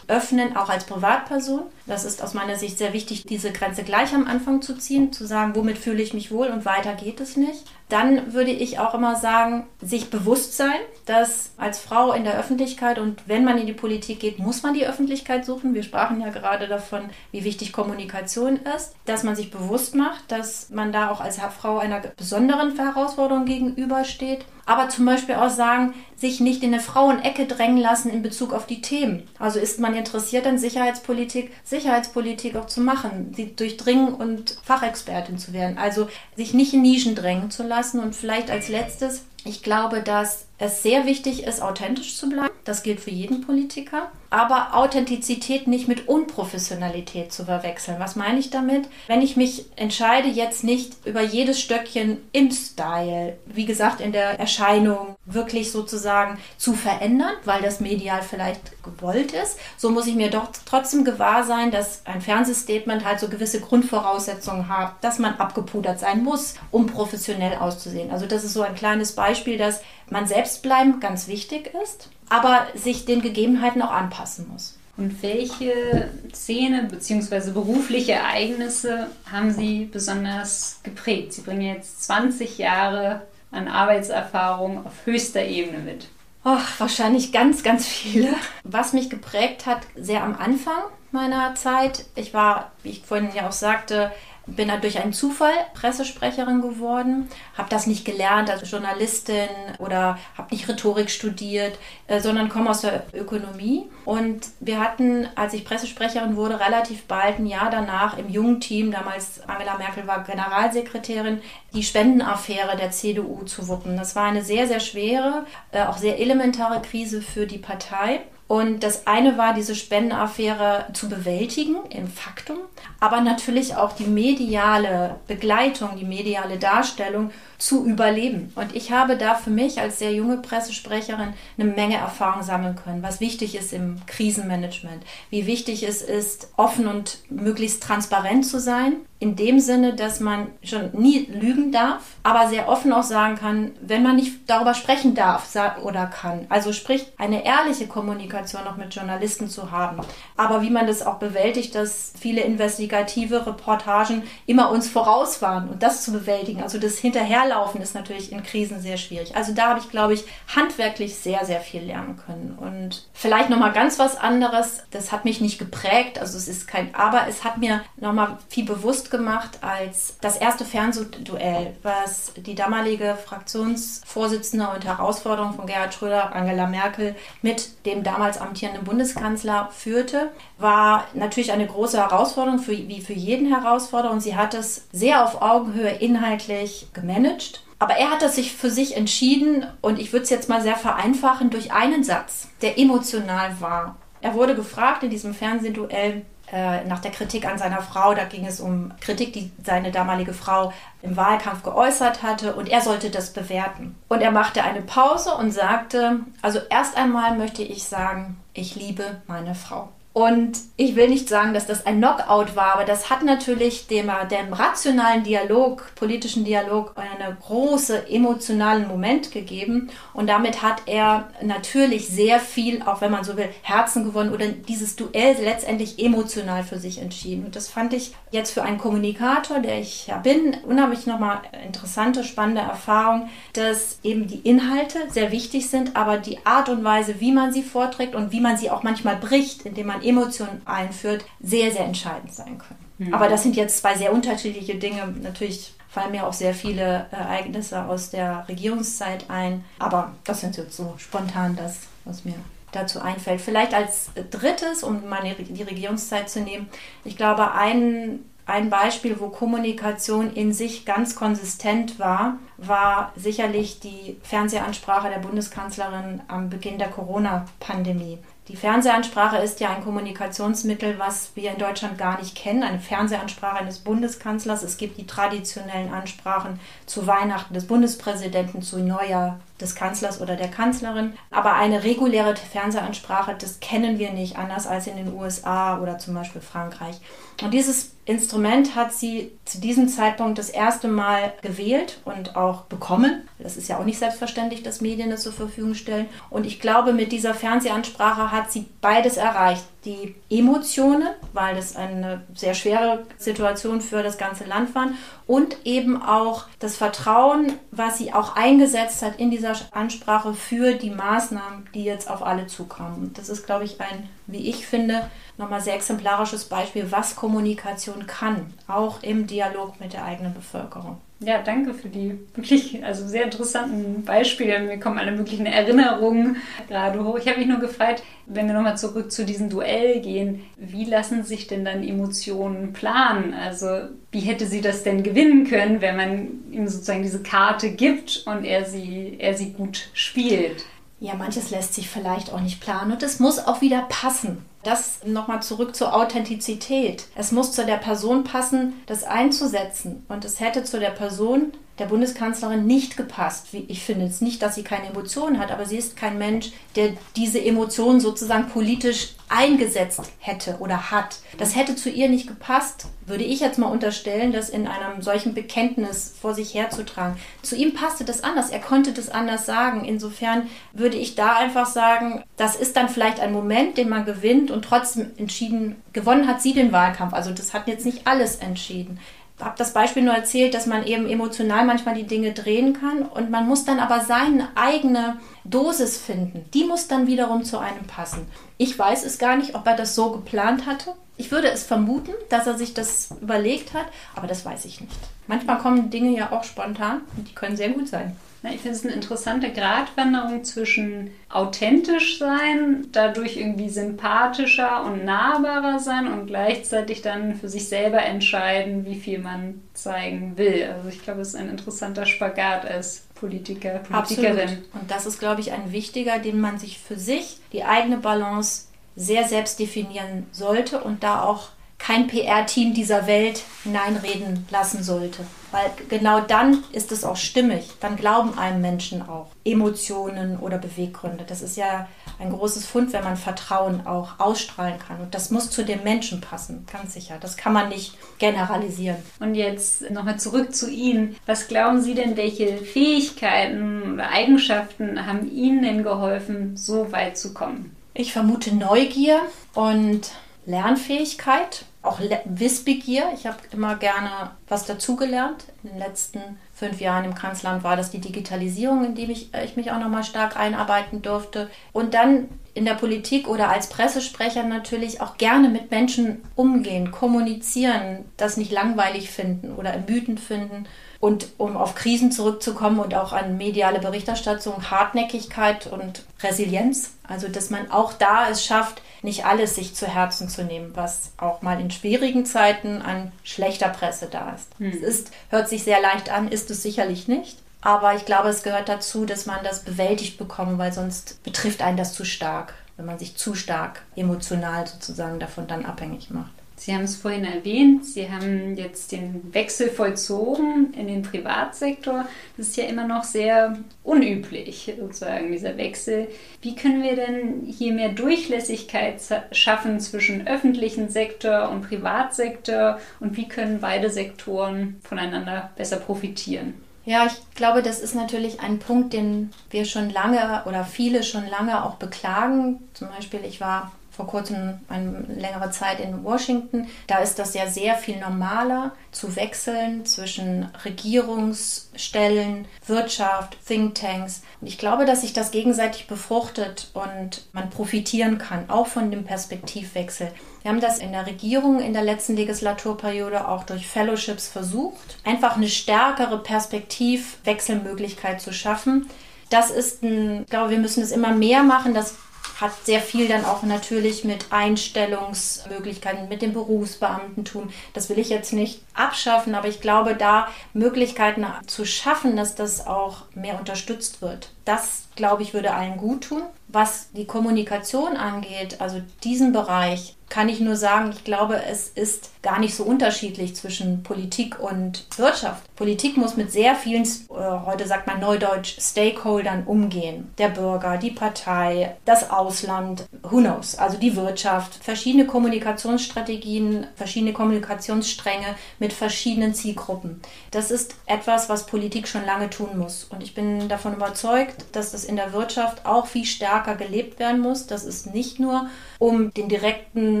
öffnen, 0.07 0.55
auch 0.55 0.69
als 0.69 0.85
Privatperson. 0.85 1.63
Das 1.85 2.05
ist 2.05 2.23
aus 2.23 2.33
meiner 2.33 2.55
Sicht 2.55 2.77
sehr 2.77 2.93
wichtig, 2.93 3.25
diese 3.25 3.51
Grenze 3.51 3.83
gleich 3.83 4.13
am 4.13 4.27
Anfang 4.27 4.61
zu 4.61 4.77
ziehen, 4.77 5.11
zu 5.11 5.25
sagen, 5.25 5.55
womit 5.55 5.77
fühle 5.77 6.01
ich 6.01 6.13
mich 6.13 6.31
wohl 6.31 6.47
und 6.47 6.63
weiter 6.63 6.93
geht 6.93 7.19
es 7.19 7.35
nicht. 7.35 7.65
Dann 7.89 8.33
würde 8.33 8.51
ich 8.51 8.79
auch 8.79 8.93
immer 8.93 9.17
sagen, 9.17 9.67
sich 9.81 10.09
bewusst 10.09 10.55
sein, 10.55 10.79
dass 11.05 11.51
als 11.57 11.79
Frau 11.79 12.13
in 12.13 12.23
der 12.23 12.39
Öffentlichkeit 12.39 12.97
und 12.97 13.27
wenn 13.27 13.43
man 13.43 13.57
in 13.57 13.67
die 13.67 13.73
Politik 13.73 14.21
geht, 14.21 14.39
muss 14.39 14.63
man 14.63 14.73
die 14.73 14.87
Öffentlichkeit 14.87 15.43
suchen. 15.43 15.73
Wir 15.73 15.83
sprachen 15.83 16.21
ja 16.21 16.29
gerade 16.29 16.69
davon, 16.69 17.09
wie 17.31 17.43
wichtig 17.43 17.73
Kommunikation 17.73 18.57
ist, 18.77 18.95
dass 19.03 19.23
man 19.23 19.35
sich 19.35 19.51
bewusst 19.51 19.95
macht, 19.95 20.31
dass 20.31 20.69
man 20.69 20.93
da 20.93 21.09
auch 21.09 21.19
als 21.19 21.39
Frau 21.59 21.79
einer 21.79 21.99
besonderen 21.99 22.77
Herausforderung 22.77 23.43
gegenübersteht 23.43 24.45
aber 24.71 24.87
zum 24.87 25.05
Beispiel 25.05 25.35
auch 25.35 25.49
sagen, 25.49 25.93
sich 26.15 26.39
nicht 26.39 26.63
in 26.63 26.73
eine 26.73 26.81
Frauenecke 26.81 27.45
drängen 27.45 27.77
lassen 27.77 28.09
in 28.09 28.21
Bezug 28.21 28.53
auf 28.53 28.65
die 28.65 28.81
Themen. 28.81 29.27
Also 29.37 29.59
ist 29.59 29.81
man 29.81 29.95
interessiert 29.95 30.47
an 30.47 30.57
Sicherheitspolitik, 30.57 31.51
Sicherheitspolitik 31.65 32.55
auch 32.55 32.67
zu 32.67 32.79
machen, 32.79 33.33
sie 33.35 33.53
durchdringen 33.53 34.13
und 34.13 34.57
Fachexpertin 34.63 35.37
zu 35.37 35.51
werden. 35.51 35.77
Also 35.77 36.07
sich 36.37 36.53
nicht 36.53 36.73
in 36.73 36.83
Nischen 36.83 37.15
drängen 37.15 37.51
zu 37.51 37.63
lassen 37.63 37.99
und 37.99 38.15
vielleicht 38.15 38.49
als 38.49 38.69
letztes, 38.69 39.23
ich 39.43 39.61
glaube, 39.61 40.01
dass 40.01 40.45
es 40.57 40.83
sehr 40.83 41.05
wichtig 41.05 41.43
ist, 41.43 41.61
authentisch 41.61 42.15
zu 42.15 42.29
bleiben. 42.29 42.53
Das 42.63 42.81
gilt 42.81 43.01
für 43.01 43.11
jeden 43.11 43.41
Politiker. 43.41 44.09
Aber 44.31 44.75
Authentizität 44.75 45.67
nicht 45.67 45.89
mit 45.89 46.07
Unprofessionalität 46.07 47.33
zu 47.33 47.43
verwechseln. 47.45 47.99
Was 47.99 48.15
meine 48.15 48.39
ich 48.39 48.49
damit? 48.49 48.87
Wenn 49.07 49.21
ich 49.21 49.35
mich 49.35 49.65
entscheide, 49.75 50.29
jetzt 50.29 50.63
nicht 50.63 51.05
über 51.05 51.21
jedes 51.21 51.59
Stöckchen 51.59 52.17
im 52.31 52.49
Style, 52.49 53.37
wie 53.45 53.65
gesagt, 53.65 53.99
in 53.99 54.13
der 54.13 54.39
Erscheinung 54.39 55.15
wirklich 55.25 55.73
sozusagen 55.73 56.39
zu 56.57 56.73
verändern, 56.73 57.33
weil 57.43 57.61
das 57.61 57.81
medial 57.81 58.21
vielleicht 58.21 58.81
gewollt 58.83 59.33
ist, 59.33 59.59
so 59.77 59.89
muss 59.89 60.07
ich 60.07 60.15
mir 60.15 60.29
doch 60.29 60.47
trotzdem 60.65 61.03
gewahr 61.03 61.43
sein, 61.43 61.69
dass 61.69 62.05
ein 62.05 62.21
Fernsehstatement 62.21 63.03
halt 63.03 63.19
so 63.19 63.27
gewisse 63.27 63.59
Grundvoraussetzungen 63.59 64.69
hat, 64.69 64.93
dass 65.01 65.19
man 65.19 65.35
abgepudert 65.35 65.99
sein 65.99 66.23
muss, 66.23 66.55
um 66.71 66.87
professionell 66.87 67.57
auszusehen. 67.57 68.11
Also 68.11 68.27
das 68.27 68.45
ist 68.45 68.53
so 68.53 68.61
ein 68.61 68.75
kleines 68.75 69.11
Beispiel, 69.11 69.57
dass 69.57 69.81
man 70.09 70.25
selbst 70.25 70.61
bleiben 70.63 71.01
ganz 71.01 71.27
wichtig 71.27 71.73
ist, 71.83 72.09
aber 72.31 72.67
sich 72.75 73.03
den 73.03 73.21
Gegebenheiten 73.21 73.81
auch 73.81 73.91
anpassen 73.91 74.47
muss. 74.51 74.77
Und 74.95 75.21
welche 75.21 76.09
Szene 76.33 76.83
bzw. 76.89 77.51
berufliche 77.51 78.13
Ereignisse 78.13 79.07
haben 79.29 79.51
Sie 79.51 79.85
besonders 79.85 80.79
geprägt? 80.83 81.33
Sie 81.33 81.41
bringen 81.41 81.61
jetzt 81.61 82.03
20 82.03 82.57
Jahre 82.57 83.23
an 83.51 83.67
Arbeitserfahrung 83.67 84.85
auf 84.85 84.93
höchster 85.05 85.43
Ebene 85.43 85.79
mit. 85.79 86.07
Oh, 86.45 86.57
wahrscheinlich 86.77 87.33
ganz, 87.33 87.63
ganz 87.63 87.85
viele. 87.85 88.29
Was 88.63 88.93
mich 88.93 89.09
geprägt 89.09 89.65
hat, 89.65 89.81
sehr 89.95 90.23
am 90.23 90.35
Anfang 90.35 90.83
meiner 91.11 91.53
Zeit. 91.55 92.05
Ich 92.15 92.33
war, 92.33 92.71
wie 92.83 92.91
ich 92.91 93.03
vorhin 93.03 93.29
ja 93.35 93.47
auch 93.47 93.51
sagte, 93.51 94.11
bin 94.47 94.67
da 94.67 94.77
durch 94.77 94.99
einen 94.99 95.13
Zufall 95.13 95.53
Pressesprecherin 95.73 96.61
geworden, 96.61 97.29
habe 97.57 97.69
das 97.69 97.87
nicht 97.87 98.05
gelernt 98.05 98.49
als 98.49 98.69
Journalistin 98.69 99.47
oder 99.77 100.17
habe 100.37 100.53
nicht 100.53 100.67
Rhetorik 100.67 101.09
studiert, 101.09 101.77
äh, 102.07 102.19
sondern 102.19 102.49
komme 102.49 102.69
aus 102.69 102.81
der 102.81 103.05
Ökonomie. 103.13 103.89
Und 104.03 104.47
wir 104.59 104.79
hatten, 104.79 105.27
als 105.35 105.53
ich 105.53 105.63
Pressesprecherin 105.63 106.35
wurde, 106.35 106.59
relativ 106.59 107.03
bald 107.03 107.39
ein 107.39 107.45
Jahr 107.45 107.69
danach 107.69 108.17
im 108.17 108.29
jungen 108.29 108.59
Team, 108.59 108.91
damals 108.91 109.41
Angela 109.47 109.77
Merkel 109.77 110.07
war 110.07 110.23
Generalsekretärin, 110.23 111.41
die 111.73 111.83
Spendenaffäre 111.83 112.75
der 112.77 112.91
CDU 112.91 113.43
zu 113.43 113.67
wuppen. 113.67 113.95
Das 113.95 114.15
war 114.15 114.25
eine 114.25 114.43
sehr, 114.43 114.67
sehr 114.67 114.79
schwere, 114.79 115.45
äh, 115.71 115.83
auch 115.83 115.97
sehr 115.97 116.19
elementare 116.19 116.81
Krise 116.81 117.21
für 117.21 117.45
die 117.45 117.59
Partei. 117.59 118.21
Und 118.51 118.83
das 118.83 119.07
eine 119.07 119.37
war, 119.37 119.53
diese 119.53 119.75
Spendenaffäre 119.75 120.87
zu 120.91 121.07
bewältigen 121.07 121.77
im 121.89 122.09
Faktum, 122.09 122.57
aber 122.99 123.21
natürlich 123.21 123.77
auch 123.77 123.93
die 123.93 124.03
mediale 124.03 125.15
Begleitung, 125.25 125.91
die 125.97 126.03
mediale 126.03 126.57
Darstellung 126.57 127.31
zu 127.57 127.85
überleben. 127.85 128.51
Und 128.55 128.75
ich 128.75 128.91
habe 128.91 129.15
da 129.15 129.35
für 129.35 129.51
mich 129.51 129.79
als 129.79 129.99
sehr 129.99 130.11
junge 130.11 130.35
Pressesprecherin 130.35 131.33
eine 131.57 131.71
Menge 131.71 131.95
Erfahrung 131.95 132.43
sammeln 132.43 132.75
können, 132.75 133.01
was 133.01 133.21
wichtig 133.21 133.55
ist 133.55 133.71
im 133.71 134.05
Krisenmanagement, 134.05 135.01
wie 135.29 135.47
wichtig 135.47 135.83
es 135.83 136.01
ist, 136.01 136.49
offen 136.57 136.87
und 136.89 137.19
möglichst 137.29 137.81
transparent 137.81 138.45
zu 138.45 138.59
sein, 138.59 138.97
in 139.21 139.35
dem 139.35 139.59
Sinne, 139.59 139.93
dass 139.93 140.19
man 140.19 140.47
schon 140.63 140.89
nie 140.93 141.27
lügen 141.27 141.71
darf, 141.71 142.01
aber 142.23 142.49
sehr 142.49 142.67
offen 142.67 142.91
auch 142.91 143.03
sagen 143.03 143.35
kann, 143.35 143.71
wenn 143.79 144.01
man 144.01 144.15
nicht 144.15 144.49
darüber 144.49 144.73
sprechen 144.73 145.13
darf 145.13 145.47
oder 145.83 146.07
kann. 146.07 146.47
Also 146.49 146.73
sprich, 146.73 147.05
eine 147.19 147.45
ehrliche 147.45 147.85
Kommunikation 147.85 148.65
auch 148.65 148.77
mit 148.77 148.95
Journalisten 148.95 149.47
zu 149.47 149.69
haben. 149.69 150.01
Aber 150.37 150.63
wie 150.63 150.71
man 150.71 150.87
das 150.87 151.05
auch 151.05 151.19
bewältigt, 151.19 151.75
dass 151.75 152.13
viele 152.19 152.41
investigative 152.41 153.45
Reportagen 153.45 154.23
immer 154.47 154.71
uns 154.71 154.89
voraus 154.89 155.39
waren 155.39 155.69
und 155.69 155.83
das 155.83 156.03
zu 156.03 156.11
bewältigen, 156.11 156.63
also 156.63 156.79
das 156.79 156.97
Hinterherlaufen 156.97 157.79
ist 157.79 157.93
natürlich 157.93 158.31
in 158.31 158.41
Krisen 158.41 158.81
sehr 158.81 158.97
schwierig. 158.97 159.35
Also 159.35 159.53
da 159.53 159.69
habe 159.69 159.79
ich, 159.79 159.91
glaube 159.91 160.15
ich, 160.15 160.25
handwerklich 160.55 161.15
sehr, 161.15 161.45
sehr 161.45 161.59
viel 161.59 161.83
lernen 161.83 162.17
können. 162.17 162.57
Und 162.59 163.07
vielleicht 163.13 163.51
nochmal 163.51 163.71
ganz 163.71 163.99
was 163.99 164.17
anderes, 164.17 164.81
das 164.89 165.11
hat 165.11 165.25
mich 165.25 165.41
nicht 165.41 165.59
geprägt, 165.59 166.17
also 166.17 166.39
es 166.39 166.47
ist 166.47 166.67
kein, 166.67 166.95
aber 166.95 167.27
es 167.29 167.43
hat 167.43 167.59
mir 167.59 167.81
nochmal 167.97 168.39
viel 168.49 168.65
bewusst 168.65 169.10
gemacht 169.11 169.59
als 169.61 170.15
das 170.21 170.37
erste 170.37 170.65
Fernsehduell, 170.65 171.75
was 171.83 172.33
die 172.35 172.55
damalige 172.55 173.17
Fraktionsvorsitzende 173.23 174.69
und 174.69 174.85
Herausforderung 174.85 175.53
von 175.53 175.67
Gerhard 175.67 175.93
Schröder, 175.93 176.33
Angela 176.33 176.67
Merkel, 176.67 177.15
mit 177.41 177.85
dem 177.85 178.03
damals 178.03 178.39
amtierenden 178.39 178.83
Bundeskanzler 178.83 179.69
führte, 179.71 180.31
war 180.57 181.05
natürlich 181.13 181.51
eine 181.51 181.67
große 181.67 181.97
Herausforderung, 181.97 182.59
für, 182.59 182.71
wie 182.71 183.01
für 183.01 183.13
jeden 183.13 183.47
Herausforderer. 183.47 184.11
Und 184.11 184.21
sie 184.21 184.35
hat 184.35 184.53
es 184.53 184.87
sehr 184.91 185.23
auf 185.23 185.41
Augenhöhe 185.41 185.91
inhaltlich 185.91 186.87
gemanagt. 186.93 187.63
Aber 187.77 187.95
er 187.95 188.11
hat 188.11 188.21
das 188.21 188.35
sich 188.35 188.53
für 188.53 188.69
sich 188.69 188.95
entschieden 188.95 189.65
und 189.81 189.99
ich 189.99 190.13
würde 190.13 190.23
es 190.23 190.29
jetzt 190.29 190.49
mal 190.49 190.61
sehr 190.61 190.75
vereinfachen 190.75 191.49
durch 191.49 191.71
einen 191.71 192.03
Satz, 192.03 192.47
der 192.61 192.77
emotional 192.77 193.59
war. 193.59 193.95
Er 194.21 194.35
wurde 194.35 194.53
gefragt 194.53 195.01
in 195.01 195.09
diesem 195.09 195.33
Fernsehduell, 195.33 196.21
äh, 196.51 196.83
nach 196.85 196.99
der 196.99 197.11
Kritik 197.11 197.47
an 197.47 197.57
seiner 197.57 197.81
Frau. 197.81 198.13
Da 198.13 198.25
ging 198.25 198.45
es 198.45 198.59
um 198.59 198.91
Kritik, 198.99 199.33
die 199.33 199.51
seine 199.63 199.91
damalige 199.91 200.33
Frau 200.33 200.73
im 201.01 201.15
Wahlkampf 201.15 201.63
geäußert 201.63 202.23
hatte 202.23 202.55
und 202.55 202.69
er 202.69 202.81
sollte 202.81 203.09
das 203.09 203.33
bewerten. 203.33 203.95
Und 204.07 204.21
er 204.21 204.31
machte 204.31 204.63
eine 204.63 204.81
Pause 204.81 205.33
und 205.35 205.51
sagte, 205.51 206.19
also 206.41 206.59
erst 206.69 206.97
einmal 206.97 207.37
möchte 207.37 207.63
ich 207.63 207.83
sagen, 207.83 208.37
ich 208.53 208.75
liebe 208.75 209.21
meine 209.27 209.55
Frau. 209.55 209.89
Und 210.13 210.59
ich 210.75 210.97
will 210.97 211.07
nicht 211.07 211.29
sagen, 211.29 211.53
dass 211.53 211.67
das 211.67 211.85
ein 211.85 211.99
Knockout 211.99 212.57
war, 212.57 212.73
aber 212.73 212.83
das 212.83 213.09
hat 213.09 213.23
natürlich 213.23 213.87
dem, 213.87 214.11
dem 214.29 214.51
rationalen 214.51 215.23
Dialog, 215.23 215.95
politischen 215.95 216.43
Dialog, 216.43 216.95
einen 216.97 217.37
großen 217.39 218.07
emotionalen 218.07 218.89
Moment 218.89 219.31
gegeben. 219.31 219.89
Und 220.13 220.27
damit 220.27 220.61
hat 220.61 220.81
er 220.85 221.29
natürlich 221.41 222.09
sehr 222.09 222.41
viel, 222.41 222.81
auch 222.81 222.99
wenn 222.99 223.11
man 223.11 223.23
so 223.23 223.37
will, 223.37 223.47
Herzen 223.61 224.03
gewonnen 224.03 224.33
oder 224.33 224.47
dieses 224.49 224.97
Duell 224.97 225.37
letztendlich 225.41 225.97
emotional 225.97 226.63
für 226.63 226.77
sich 226.77 226.99
entschieden. 226.99 227.45
Und 227.45 227.55
das 227.55 227.69
fand 227.69 227.93
ich 227.93 228.13
jetzt 228.31 228.51
für 228.51 228.63
einen 228.63 228.79
Kommunikator, 228.79 229.59
der 229.59 229.79
ich 229.79 230.07
ja 230.07 230.17
bin, 230.17 230.57
unheimlich 230.67 231.05
nochmal 231.05 231.39
interessante, 231.65 232.25
spannende 232.25 232.61
Erfahrung, 232.61 233.29
dass 233.53 233.99
eben 234.03 234.27
die 234.27 234.39
Inhalte 234.39 234.99
sehr 235.09 235.31
wichtig 235.31 235.69
sind, 235.69 235.95
aber 235.95 236.17
die 236.17 236.45
Art 236.45 236.67
und 236.67 236.83
Weise, 236.83 237.21
wie 237.21 237.31
man 237.31 237.53
sie 237.53 237.63
vorträgt 237.63 238.13
und 238.13 238.33
wie 238.33 238.41
man 238.41 238.57
sie 238.57 238.69
auch 238.69 238.83
manchmal 238.83 239.15
bricht, 239.15 239.65
indem 239.65 239.87
man 239.87 240.00
Emotionen 240.03 240.61
einführt, 240.65 241.25
sehr, 241.39 241.71
sehr 241.71 241.85
entscheidend 241.85 242.33
sein 242.33 242.57
können. 242.57 242.79
Mhm. 242.97 243.13
Aber 243.13 243.29
das 243.29 243.43
sind 243.43 243.55
jetzt 243.55 243.77
zwei 243.77 243.95
sehr 243.95 244.13
unterschiedliche 244.13 244.75
Dinge. 244.75 245.07
Natürlich 245.21 245.73
fallen 245.89 246.11
mir 246.11 246.25
auch 246.25 246.33
sehr 246.33 246.53
viele 246.53 247.07
Ereignisse 247.11 247.83
aus 247.85 248.09
der 248.09 248.45
Regierungszeit 248.47 249.29
ein. 249.29 249.65
Aber 249.79 250.13
das 250.23 250.41
sind 250.41 250.55
jetzt 250.57 250.77
so 250.77 250.95
spontan 250.97 251.55
das, 251.55 251.79
was 252.05 252.23
mir 252.23 252.35
dazu 252.71 253.01
einfällt. 253.01 253.41
Vielleicht 253.41 253.73
als 253.73 254.11
drittes, 254.29 254.83
um 254.83 255.07
meine, 255.09 255.35
die 255.35 255.63
Regierungszeit 255.63 256.29
zu 256.29 256.39
nehmen, 256.39 256.69
ich 257.03 257.17
glaube, 257.17 257.51
ein, 257.51 258.19
ein 258.45 258.69
Beispiel, 258.69 259.19
wo 259.19 259.27
Kommunikation 259.27 260.33
in 260.33 260.53
sich 260.53 260.85
ganz 260.85 261.15
konsistent 261.15 261.99
war, 261.99 262.37
war 262.57 263.11
sicherlich 263.15 263.79
die 263.79 264.17
Fernsehansprache 264.23 265.09
der 265.09 265.19
Bundeskanzlerin 265.19 266.21
am 266.27 266.49
Beginn 266.49 266.77
der 266.77 266.89
Corona-Pandemie. 266.89 268.19
Die 268.51 268.57
Fernsehansprache 268.57 269.37
ist 269.37 269.61
ja 269.61 269.69
ein 269.69 269.81
Kommunikationsmittel, 269.81 270.99
was 270.99 271.31
wir 271.35 271.51
in 271.51 271.57
Deutschland 271.57 271.97
gar 271.97 272.19
nicht 272.19 272.35
kennen. 272.35 272.63
Eine 272.63 272.79
Fernsehansprache 272.79 273.59
eines 273.59 273.79
Bundeskanzlers. 273.79 274.61
Es 274.61 274.75
gibt 274.75 274.97
die 274.97 275.07
traditionellen 275.07 275.93
Ansprachen 275.93 276.59
zu 276.85 277.07
Weihnachten 277.07 277.53
des 277.53 277.65
Bundespräsidenten, 277.65 278.61
zu 278.61 278.79
Neujahr 278.79 279.39
des 279.61 279.75
Kanzlers 279.75 280.21
oder 280.21 280.35
der 280.35 280.49
Kanzlerin. 280.49 281.13
Aber 281.29 281.53
eine 281.53 281.83
reguläre 281.83 282.35
Fernsehansprache, 282.35 283.35
das 283.37 283.59
kennen 283.59 283.99
wir 283.99 284.11
nicht, 284.11 284.37
anders 284.37 284.67
als 284.67 284.87
in 284.87 284.97
den 284.97 285.13
USA 285.13 285.79
oder 285.79 285.97
zum 285.97 286.13
Beispiel 286.13 286.41
Frankreich. 286.41 286.99
Und 287.41 287.53
dieses 287.53 287.91
Instrument 288.05 288.75
hat 288.75 288.93
sie 288.93 289.31
zu 289.45 289.59
diesem 289.59 289.87
Zeitpunkt 289.87 290.37
das 290.37 290.49
erste 290.49 290.87
Mal 290.87 291.33
gewählt 291.41 291.99
und 292.05 292.35
auch 292.35 292.63
bekommen. 292.63 293.27
Das 293.39 293.57
ist 293.57 293.67
ja 293.67 293.79
auch 293.79 293.85
nicht 293.85 293.99
selbstverständlich, 293.99 294.63
dass 294.63 294.81
Medien 294.81 295.09
das 295.09 295.23
zur 295.23 295.33
Verfügung 295.33 295.75
stellen. 295.75 296.07
Und 296.29 296.45
ich 296.45 296.59
glaube, 296.59 296.93
mit 296.93 297.11
dieser 297.11 297.33
Fernsehansprache 297.33 298.31
hat 298.31 298.51
sie 298.51 298.67
beides 298.81 299.17
erreicht. 299.17 299.63
Die 299.85 300.15
Emotionen, 300.29 301.07
weil 301.33 301.55
das 301.55 301.75
eine 301.75 302.23
sehr 302.35 302.53
schwere 302.53 303.05
Situation 303.17 303.81
für 303.81 304.03
das 304.03 304.17
ganze 304.19 304.43
Land 304.43 304.75
war, 304.75 304.89
und 305.25 305.65
eben 305.65 306.01
auch 306.01 306.45
das 306.59 306.75
Vertrauen, 306.77 307.53
was 307.71 307.97
sie 307.97 308.13
auch 308.13 308.35
eingesetzt 308.35 309.01
hat 309.01 309.15
in 309.19 309.31
dieser 309.31 309.53
Ansprache 309.71 310.33
für 310.33 310.73
die 310.73 310.91
Maßnahmen, 310.91 311.69
die 311.73 311.83
jetzt 311.83 312.09
auf 312.09 312.21
alle 312.21 312.47
zukommen. 312.47 313.11
Das 313.15 313.29
ist, 313.29 313.45
glaube 313.45 313.63
ich, 313.63 313.81
ein, 313.81 314.09
wie 314.27 314.49
ich 314.49 314.67
finde, 314.67 315.09
nochmal 315.37 315.61
sehr 315.61 315.75
exemplarisches 315.75 316.45
Beispiel, 316.45 316.91
was 316.91 317.15
Kommunikation 317.15 318.05
kann, 318.05 318.53
auch 318.67 319.01
im 319.01 319.25
Dialog 319.25 319.79
mit 319.79 319.93
der 319.93 320.05
eigenen 320.05 320.33
Bevölkerung. 320.33 320.97
Ja, 321.23 321.39
danke 321.43 321.75
für 321.75 321.87
die 321.87 322.17
wirklich 322.33 322.83
also 322.83 323.07
sehr 323.07 323.25
interessanten 323.25 324.03
Beispiele. 324.03 324.59
Mir 324.59 324.79
kommen 324.79 324.97
alle 324.97 325.11
möglichen 325.11 325.45
Erinnerungen 325.45 326.37
gerade 326.67 327.03
hoch. 327.03 327.19
Ich 327.19 327.27
habe 327.27 327.37
mich 327.37 327.47
nur 327.47 327.59
gefragt, 327.59 328.01
wenn 328.25 328.47
wir 328.47 328.55
nochmal 328.55 328.77
zurück 328.77 329.11
zu 329.11 329.23
diesem 329.23 329.47
Duell 329.47 330.01
gehen, 330.01 330.43
wie 330.57 330.85
lassen 330.85 331.23
sich 331.23 331.45
denn 331.45 331.63
dann 331.63 331.83
Emotionen 331.83 332.73
planen? 332.73 333.35
Also 333.35 333.89
wie 334.11 334.21
hätte 334.21 334.47
sie 334.47 334.61
das 334.61 334.81
denn 334.81 335.03
gewinnen 335.03 335.45
können, 335.45 335.79
wenn 335.79 335.95
man 335.95 336.27
ihm 336.51 336.67
sozusagen 336.67 337.03
diese 337.03 337.21
Karte 337.21 337.69
gibt 337.69 338.23
und 338.25 338.43
er 338.43 338.65
sie, 338.65 339.17
er 339.19 339.35
sie 339.35 339.51
gut 339.51 339.89
spielt? 339.93 340.65
Ja, 340.99 341.13
manches 341.13 341.51
lässt 341.51 341.75
sich 341.75 341.87
vielleicht 341.87 342.33
auch 342.33 342.41
nicht 342.41 342.61
planen 342.61 342.93
und 342.93 343.03
es 343.03 343.19
muss 343.19 343.37
auch 343.37 343.61
wieder 343.61 343.85
passen. 343.89 344.43
Das 344.63 344.99
nochmal 345.05 345.41
zurück 345.41 345.75
zur 345.75 345.95
Authentizität. 345.95 347.05
Es 347.15 347.31
muss 347.31 347.51
zu 347.51 347.65
der 347.65 347.77
Person 347.77 348.23
passen, 348.23 348.73
das 348.85 349.03
einzusetzen. 349.03 350.05
Und 350.07 350.23
es 350.23 350.39
hätte 350.39 350.63
zu 350.63 350.79
der 350.79 350.91
Person 350.91 351.53
der 351.79 351.87
Bundeskanzlerin 351.87 352.67
nicht 352.67 352.95
gepasst. 352.95 353.47
Ich 353.53 353.83
finde 353.83 354.05
jetzt 354.05 354.21
nicht, 354.21 354.41
dass 354.43 354.53
sie 354.53 354.63
keine 354.63 354.87
Emotionen 354.87 355.39
hat, 355.39 355.51
aber 355.51 355.65
sie 355.65 355.77
ist 355.77 355.97
kein 355.97 356.19
Mensch, 356.19 356.51
der 356.75 356.93
diese 357.15 357.43
Emotionen 357.43 357.99
sozusagen 357.99 358.49
politisch 358.49 359.15
eingesetzt 359.31 360.11
hätte 360.19 360.57
oder 360.59 360.91
hat. 360.91 361.19
Das 361.37 361.55
hätte 361.55 361.75
zu 361.75 361.89
ihr 361.89 362.09
nicht 362.09 362.27
gepasst, 362.27 362.87
würde 363.05 363.23
ich 363.23 363.39
jetzt 363.39 363.57
mal 363.57 363.67
unterstellen, 363.67 364.31
das 364.31 364.49
in 364.49 364.67
einem 364.67 365.01
solchen 365.01 365.33
Bekenntnis 365.33 366.15
vor 366.19 366.33
sich 366.33 366.53
herzutragen. 366.53 367.17
Zu 367.41 367.55
ihm 367.55 367.73
passte 367.73 368.03
das 368.03 368.23
anders, 368.23 368.49
er 368.49 368.59
konnte 368.59 368.91
das 368.91 369.09
anders 369.09 369.45
sagen. 369.45 369.85
Insofern 369.85 370.49
würde 370.73 370.97
ich 370.97 371.15
da 371.15 371.35
einfach 371.35 371.65
sagen, 371.65 372.23
das 372.37 372.55
ist 372.55 372.75
dann 372.75 372.89
vielleicht 372.89 373.19
ein 373.19 373.33
Moment, 373.33 373.77
den 373.77 373.89
man 373.89 374.05
gewinnt 374.05 374.51
und 374.51 374.65
trotzdem 374.65 375.11
entschieden, 375.17 375.81
gewonnen 375.93 376.27
hat 376.27 376.41
sie 376.41 376.53
den 376.53 376.71
Wahlkampf. 376.71 377.13
Also 377.13 377.31
das 377.31 377.53
hat 377.53 377.67
jetzt 377.67 377.85
nicht 377.85 378.07
alles 378.07 378.35
entschieden 378.35 378.99
habe 379.41 379.57
das 379.57 379.73
Beispiel 379.73 380.03
nur 380.03 380.13
erzählt, 380.13 380.53
dass 380.53 380.65
man 380.65 380.85
eben 380.85 381.09
emotional 381.09 381.65
manchmal 381.65 381.95
die 381.95 382.07
Dinge 382.07 382.31
drehen 382.31 382.73
kann 382.73 383.03
und 383.03 383.29
man 383.29 383.47
muss 383.47 383.65
dann 383.65 383.79
aber 383.79 384.01
seine 384.01 384.49
eigene 384.55 385.17
Dosis 385.43 385.97
finden. 385.97 386.45
Die 386.53 386.63
muss 386.63 386.87
dann 386.87 387.07
wiederum 387.07 387.43
zu 387.43 387.57
einem 387.57 387.85
passen. 387.87 388.27
Ich 388.57 388.77
weiß 388.77 389.03
es 389.03 389.17
gar 389.17 389.37
nicht, 389.37 389.55
ob 389.55 389.65
er 389.65 389.75
das 389.75 389.95
so 389.95 390.11
geplant 390.11 390.65
hatte. 390.65 390.93
Ich 391.17 391.31
würde 391.31 391.49
es 391.49 391.63
vermuten, 391.63 392.11
dass 392.29 392.47
er 392.47 392.57
sich 392.57 392.73
das 392.73 393.09
überlegt 393.21 393.73
hat, 393.73 393.85
aber 394.15 394.27
das 394.27 394.45
weiß 394.45 394.65
ich 394.65 394.81
nicht. 394.81 394.97
Manchmal 395.27 395.59
kommen 395.59 395.89
Dinge 395.89 396.15
ja 396.17 396.31
auch 396.31 396.43
spontan 396.43 397.01
und 397.17 397.27
die 397.27 397.35
können 397.35 397.57
sehr 397.57 397.69
gut 397.69 397.87
sein. 397.87 398.15
Ich 398.43 398.61
finde 398.61 398.77
es 398.77 398.83
eine 398.83 398.93
interessante 398.93 399.51
Gratwanderung 399.51 400.43
zwischen 400.43 401.11
authentisch 401.29 402.17
sein, 402.17 402.87
dadurch 402.91 403.37
irgendwie 403.37 403.69
sympathischer 403.69 404.83
und 404.83 405.05
nahbarer 405.05 405.77
sein 405.77 406.11
und 406.11 406.25
gleichzeitig 406.25 407.03
dann 407.03 407.35
für 407.35 407.49
sich 407.49 407.69
selber 407.69 408.01
entscheiden, 408.01 408.85
wie 408.85 408.95
viel 408.95 409.19
man 409.19 409.61
zeigen 409.75 410.37
will. 410.37 410.67
Also 410.75 410.89
ich 410.89 411.03
glaube, 411.03 411.21
es 411.21 411.29
ist 411.29 411.35
ein 411.35 411.49
interessanter 411.49 412.07
Spagat 412.07 412.65
als 412.65 413.05
Politiker, 413.13 413.79
Politikerin. 413.79 414.39
Absolut. 414.39 414.73
Und 414.73 414.89
das 414.89 415.05
ist, 415.05 415.19
glaube 415.19 415.41
ich, 415.41 415.51
ein 415.51 415.71
wichtiger, 415.71 416.17
den 416.17 416.41
man 416.41 416.57
sich 416.57 416.79
für 416.79 416.97
sich, 416.97 417.37
die 417.53 417.63
eigene 417.63 417.97
Balance 417.97 418.65
sehr 418.95 419.27
selbst 419.27 419.59
definieren 419.59 420.25
sollte 420.31 420.83
und 420.83 421.03
da 421.03 421.23
auch 421.23 421.49
kein 421.81 422.05
PR-Team 422.07 422.73
dieser 422.73 423.07
Welt 423.07 423.41
hineinreden 423.63 424.45
lassen 424.51 424.83
sollte. 424.83 425.25
Weil 425.51 425.71
genau 425.89 426.21
dann 426.21 426.63
ist 426.71 426.91
es 426.91 427.03
auch 427.03 427.17
stimmig. 427.17 427.69
Dann 427.79 427.95
glauben 427.95 428.37
einem 428.37 428.61
Menschen 428.61 429.01
auch 429.01 429.27
Emotionen 429.43 430.37
oder 430.37 430.59
Beweggründe. 430.59 431.25
Das 431.27 431.41
ist 431.41 431.57
ja 431.57 431.89
ein 432.19 432.31
großes 432.31 432.67
Fund, 432.67 432.93
wenn 432.93 433.03
man 433.03 433.17
Vertrauen 433.17 433.85
auch 433.85 434.19
ausstrahlen 434.19 434.79
kann. 434.79 435.01
Und 435.01 435.15
das 435.15 435.31
muss 435.31 435.49
zu 435.49 435.65
dem 435.65 435.83
Menschen 435.83 436.21
passen, 436.21 436.65
ganz 436.71 436.93
sicher. 436.93 437.17
Das 437.19 437.35
kann 437.35 437.51
man 437.51 437.69
nicht 437.69 437.97
generalisieren. 438.19 438.97
Und 439.19 439.33
jetzt 439.33 439.89
nochmal 439.89 440.19
zurück 440.19 440.53
zu 440.53 440.69
Ihnen. 440.69 441.15
Was 441.25 441.47
glauben 441.47 441.81
Sie 441.81 441.95
denn, 441.95 442.15
welche 442.15 442.57
Fähigkeiten 442.59 443.93
oder 443.93 444.09
Eigenschaften 444.11 445.05
haben 445.07 445.29
Ihnen 445.29 445.63
denn 445.63 445.83
geholfen, 445.83 446.55
so 446.55 446.91
weit 446.91 447.17
zu 447.17 447.33
kommen? 447.33 447.75
Ich 447.93 448.13
vermute 448.13 448.55
Neugier 448.55 449.19
und 449.53 450.11
Lernfähigkeit 450.45 451.65
auch 451.83 451.99
Wissbegier. 452.25 453.11
Ich 453.15 453.25
habe 453.25 453.37
immer 453.51 453.75
gerne 453.75 454.31
was 454.47 454.65
dazugelernt. 454.65 455.45
In 455.63 455.71
den 455.71 455.79
letzten 455.79 456.19
fünf 456.53 456.79
Jahren 456.79 457.05
im 457.05 457.15
Kanzleramt 457.15 457.63
war 457.63 457.75
das 457.75 457.89
die 457.89 458.01
Digitalisierung, 458.01 458.85
in 458.85 458.95
die 458.95 459.07
mich, 459.07 459.33
äh, 459.33 459.43
ich 459.45 459.55
mich 459.55 459.71
auch 459.71 459.79
nochmal 459.79 460.03
stark 460.03 460.37
einarbeiten 460.37 461.01
durfte. 461.01 461.49
Und 461.73 461.95
dann 461.95 462.29
in 462.53 462.65
der 462.65 462.75
Politik 462.75 463.27
oder 463.27 463.49
als 463.49 463.69
Pressesprecher 463.69 464.43
natürlich 464.43 465.01
auch 465.01 465.17
gerne 465.17 465.49
mit 465.49 465.71
Menschen 465.71 466.21
umgehen, 466.35 466.91
kommunizieren, 466.91 468.05
das 468.17 468.37
nicht 468.37 468.51
langweilig 468.51 469.09
finden 469.09 469.55
oder 469.55 469.71
ermüdend 469.71 470.19
finden. 470.19 470.67
Und 470.99 471.29
um 471.39 471.57
auf 471.57 471.73
Krisen 471.73 472.11
zurückzukommen 472.11 472.79
und 472.79 472.93
auch 472.93 473.11
an 473.11 473.37
mediale 473.37 473.79
Berichterstattung, 473.79 474.69
Hartnäckigkeit 474.69 475.65
und 475.65 476.03
Resilienz. 476.21 476.93
Also, 477.07 477.27
dass 477.27 477.49
man 477.49 477.71
auch 477.71 477.93
da 477.93 478.29
es 478.29 478.45
schafft, 478.45 478.83
nicht 479.01 479.25
alles 479.25 479.55
sich 479.55 479.73
zu 479.73 479.87
Herzen 479.87 480.29
zu 480.29 480.43
nehmen, 480.43 480.71
was 480.75 481.11
auch 481.17 481.41
mal 481.41 481.59
in 481.59 481.71
schwierigen 481.71 482.25
Zeiten 482.25 482.81
an 482.81 483.11
schlechter 483.23 483.69
Presse 483.69 484.07
da 484.09 484.31
ist. 484.31 484.47
Hm. 484.57 484.69
Es 484.69 484.81
ist, 484.81 485.11
hört 485.29 485.49
sich 485.49 485.63
sehr 485.63 485.81
leicht 485.81 486.11
an, 486.11 486.27
ist 486.27 486.51
es 486.51 486.63
sicherlich 486.63 487.07
nicht. 487.07 487.37
Aber 487.61 487.93
ich 487.95 488.05
glaube, 488.05 488.29
es 488.29 488.43
gehört 488.43 488.69
dazu, 488.69 489.05
dass 489.05 489.27
man 489.27 489.43
das 489.43 489.63
bewältigt 489.63 490.17
bekommt, 490.17 490.57
weil 490.57 490.73
sonst 490.73 491.21
betrifft 491.23 491.61
einen 491.61 491.77
das 491.77 491.93
zu 491.93 492.05
stark, 492.05 492.55
wenn 492.75 492.85
man 492.85 492.97
sich 492.97 493.15
zu 493.15 493.35
stark 493.35 493.83
emotional 493.95 494.65
sozusagen 494.65 495.19
davon 495.19 495.47
dann 495.47 495.65
abhängig 495.65 496.09
macht. 496.09 496.31
Sie 496.61 496.75
haben 496.75 496.83
es 496.83 496.95
vorhin 496.95 497.25
erwähnt, 497.25 497.87
Sie 497.87 498.11
haben 498.11 498.55
jetzt 498.55 498.91
den 498.91 499.33
Wechsel 499.33 499.67
vollzogen 499.67 500.75
in 500.75 500.85
den 500.85 501.01
Privatsektor. 501.01 502.05
Das 502.37 502.49
ist 502.49 502.55
ja 502.55 502.65
immer 502.65 502.85
noch 502.85 503.03
sehr 503.03 503.57
unüblich, 503.83 504.71
sozusagen, 504.79 505.31
dieser 505.31 505.57
Wechsel. 505.57 506.07
Wie 506.43 506.53
können 506.53 506.83
wir 506.83 506.95
denn 506.95 507.47
hier 507.47 507.73
mehr 507.73 507.89
Durchlässigkeit 507.89 509.01
schaffen 509.31 509.79
zwischen 509.79 510.27
öffentlichen 510.27 510.89
Sektor 510.89 511.49
und 511.49 511.67
Privatsektor 511.67 512.79
und 512.99 513.17
wie 513.17 513.27
können 513.27 513.59
beide 513.59 513.89
Sektoren 513.89 514.79
voneinander 514.83 515.49
besser 515.55 515.77
profitieren? 515.77 516.53
Ja, 516.85 517.07
ich 517.07 517.13
glaube, 517.33 517.63
das 517.63 517.81
ist 517.81 517.95
natürlich 517.95 518.39
ein 518.39 518.59
Punkt, 518.59 518.93
den 518.93 519.31
wir 519.49 519.65
schon 519.65 519.89
lange 519.89 520.43
oder 520.45 520.63
viele 520.63 521.01
schon 521.01 521.25
lange 521.25 521.65
auch 521.65 521.77
beklagen. 521.77 522.59
Zum 522.75 522.89
Beispiel, 522.89 523.21
ich 523.27 523.41
war 523.41 523.71
vor 524.01 524.07
kurzem 524.07 524.59
eine 524.67 525.05
längere 525.15 525.51
Zeit 525.51 525.79
in 525.79 526.03
Washington. 526.03 526.67
Da 526.87 526.97
ist 526.97 527.19
das 527.19 527.35
ja 527.35 527.45
sehr 527.45 527.75
viel 527.75 527.99
normaler 527.99 528.71
zu 528.91 529.15
wechseln 529.15 529.85
zwischen 529.85 530.49
Regierungsstellen, 530.65 532.45
Wirtschaft, 532.65 533.37
Thinktanks. 533.45 534.23
Und 534.41 534.47
ich 534.47 534.57
glaube, 534.57 534.85
dass 534.85 535.01
sich 535.01 535.13
das 535.13 535.29
gegenseitig 535.29 535.85
befruchtet 535.85 536.71
und 536.73 537.27
man 537.31 537.51
profitieren 537.51 538.17
kann, 538.17 538.49
auch 538.49 538.65
von 538.65 538.89
dem 538.89 539.03
Perspektivwechsel. 539.03 540.11
Wir 540.41 540.49
haben 540.49 540.61
das 540.61 540.79
in 540.79 540.93
der 540.93 541.05
Regierung 541.05 541.59
in 541.59 541.73
der 541.73 541.83
letzten 541.83 542.15
Legislaturperiode 542.15 543.27
auch 543.27 543.43
durch 543.43 543.67
Fellowships 543.67 544.29
versucht, 544.29 544.97
einfach 545.03 545.37
eine 545.37 545.47
stärkere 545.47 546.17
Perspektivwechselmöglichkeit 546.17 548.19
zu 548.19 548.33
schaffen. 548.33 548.89
Das 549.29 549.51
ist 549.51 549.83
ein, 549.83 550.23
ich 550.23 550.29
glaube, 550.29 550.49
wir 550.49 550.57
müssen 550.57 550.81
es 550.81 550.91
immer 550.91 551.13
mehr 551.13 551.43
machen. 551.43 551.75
Das 551.75 551.93
hat 552.41 552.65
sehr 552.65 552.81
viel 552.81 553.07
dann 553.07 553.23
auch 553.23 553.43
natürlich 553.43 554.03
mit 554.03 554.25
Einstellungsmöglichkeiten, 554.31 556.09
mit 556.09 556.23
dem 556.23 556.33
Berufsbeamtentum. 556.33 557.49
Das 557.73 557.89
will 557.89 557.99
ich 557.99 558.09
jetzt 558.09 558.33
nicht 558.33 558.63
abschaffen, 558.73 559.35
aber 559.35 559.47
ich 559.47 559.61
glaube, 559.61 559.95
da 559.95 560.27
Möglichkeiten 560.53 561.25
zu 561.45 561.65
schaffen, 561.65 562.15
dass 562.15 562.33
das 562.33 562.65
auch 562.65 563.03
mehr 563.13 563.37
unterstützt 563.37 564.01
wird. 564.01 564.31
Das, 564.43 564.87
glaube 564.95 565.21
ich, 565.21 565.35
würde 565.35 565.53
allen 565.53 565.77
gut 565.77 566.05
tun. 566.05 566.23
Was 566.47 566.89
die 566.93 567.05
Kommunikation 567.05 567.95
angeht, 567.95 568.59
also 568.59 568.81
diesen 569.03 569.31
Bereich, 569.31 569.95
kann 570.11 570.27
ich 570.27 570.41
nur 570.41 570.57
sagen, 570.57 570.91
ich 570.93 571.05
glaube, 571.05 571.41
es 571.49 571.69
ist 571.69 572.11
gar 572.21 572.37
nicht 572.39 572.53
so 572.53 572.63
unterschiedlich 572.63 573.33
zwischen 573.35 573.81
Politik 573.81 574.39
und 574.39 574.85
Wirtschaft. 574.97 575.43
Politik 575.55 575.95
muss 575.95 576.17
mit 576.17 576.31
sehr 576.31 576.53
vielen, 576.55 576.85
heute 577.09 577.65
sagt 577.65 577.87
man 577.87 578.01
neudeutsch, 578.01 578.59
Stakeholdern 578.59 579.43
umgehen. 579.45 580.11
Der 580.17 580.27
Bürger, 580.27 580.77
die 580.77 580.91
Partei, 580.91 581.77
das 581.85 582.11
Ausland, 582.11 582.85
who 583.03 583.19
knows, 583.19 583.55
also 583.55 583.77
die 583.77 583.95
Wirtschaft, 583.95 584.61
verschiedene 584.61 585.07
Kommunikationsstrategien, 585.07 586.67
verschiedene 586.75 587.13
Kommunikationsstränge 587.13 588.35
mit 588.59 588.73
verschiedenen 588.73 589.33
Zielgruppen. 589.33 590.01
Das 590.31 590.51
ist 590.51 590.75
etwas, 590.87 591.29
was 591.29 591.45
Politik 591.45 591.87
schon 591.87 592.05
lange 592.05 592.29
tun 592.29 592.57
muss. 592.57 592.83
Und 592.89 593.01
ich 593.01 593.15
bin 593.15 593.47
davon 593.47 593.75
überzeugt, 593.75 594.45
dass 594.51 594.73
das 594.73 594.83
in 594.83 594.97
der 594.97 595.13
Wirtschaft 595.13 595.65
auch 595.65 595.87
viel 595.87 596.05
stärker 596.05 596.55
gelebt 596.55 596.99
werden 596.99 597.21
muss. 597.21 597.47
Das 597.47 597.63
ist 597.63 597.93
nicht 597.93 598.19
nur 598.19 598.49
um 598.77 599.13
den 599.13 599.29
direkten 599.29 600.00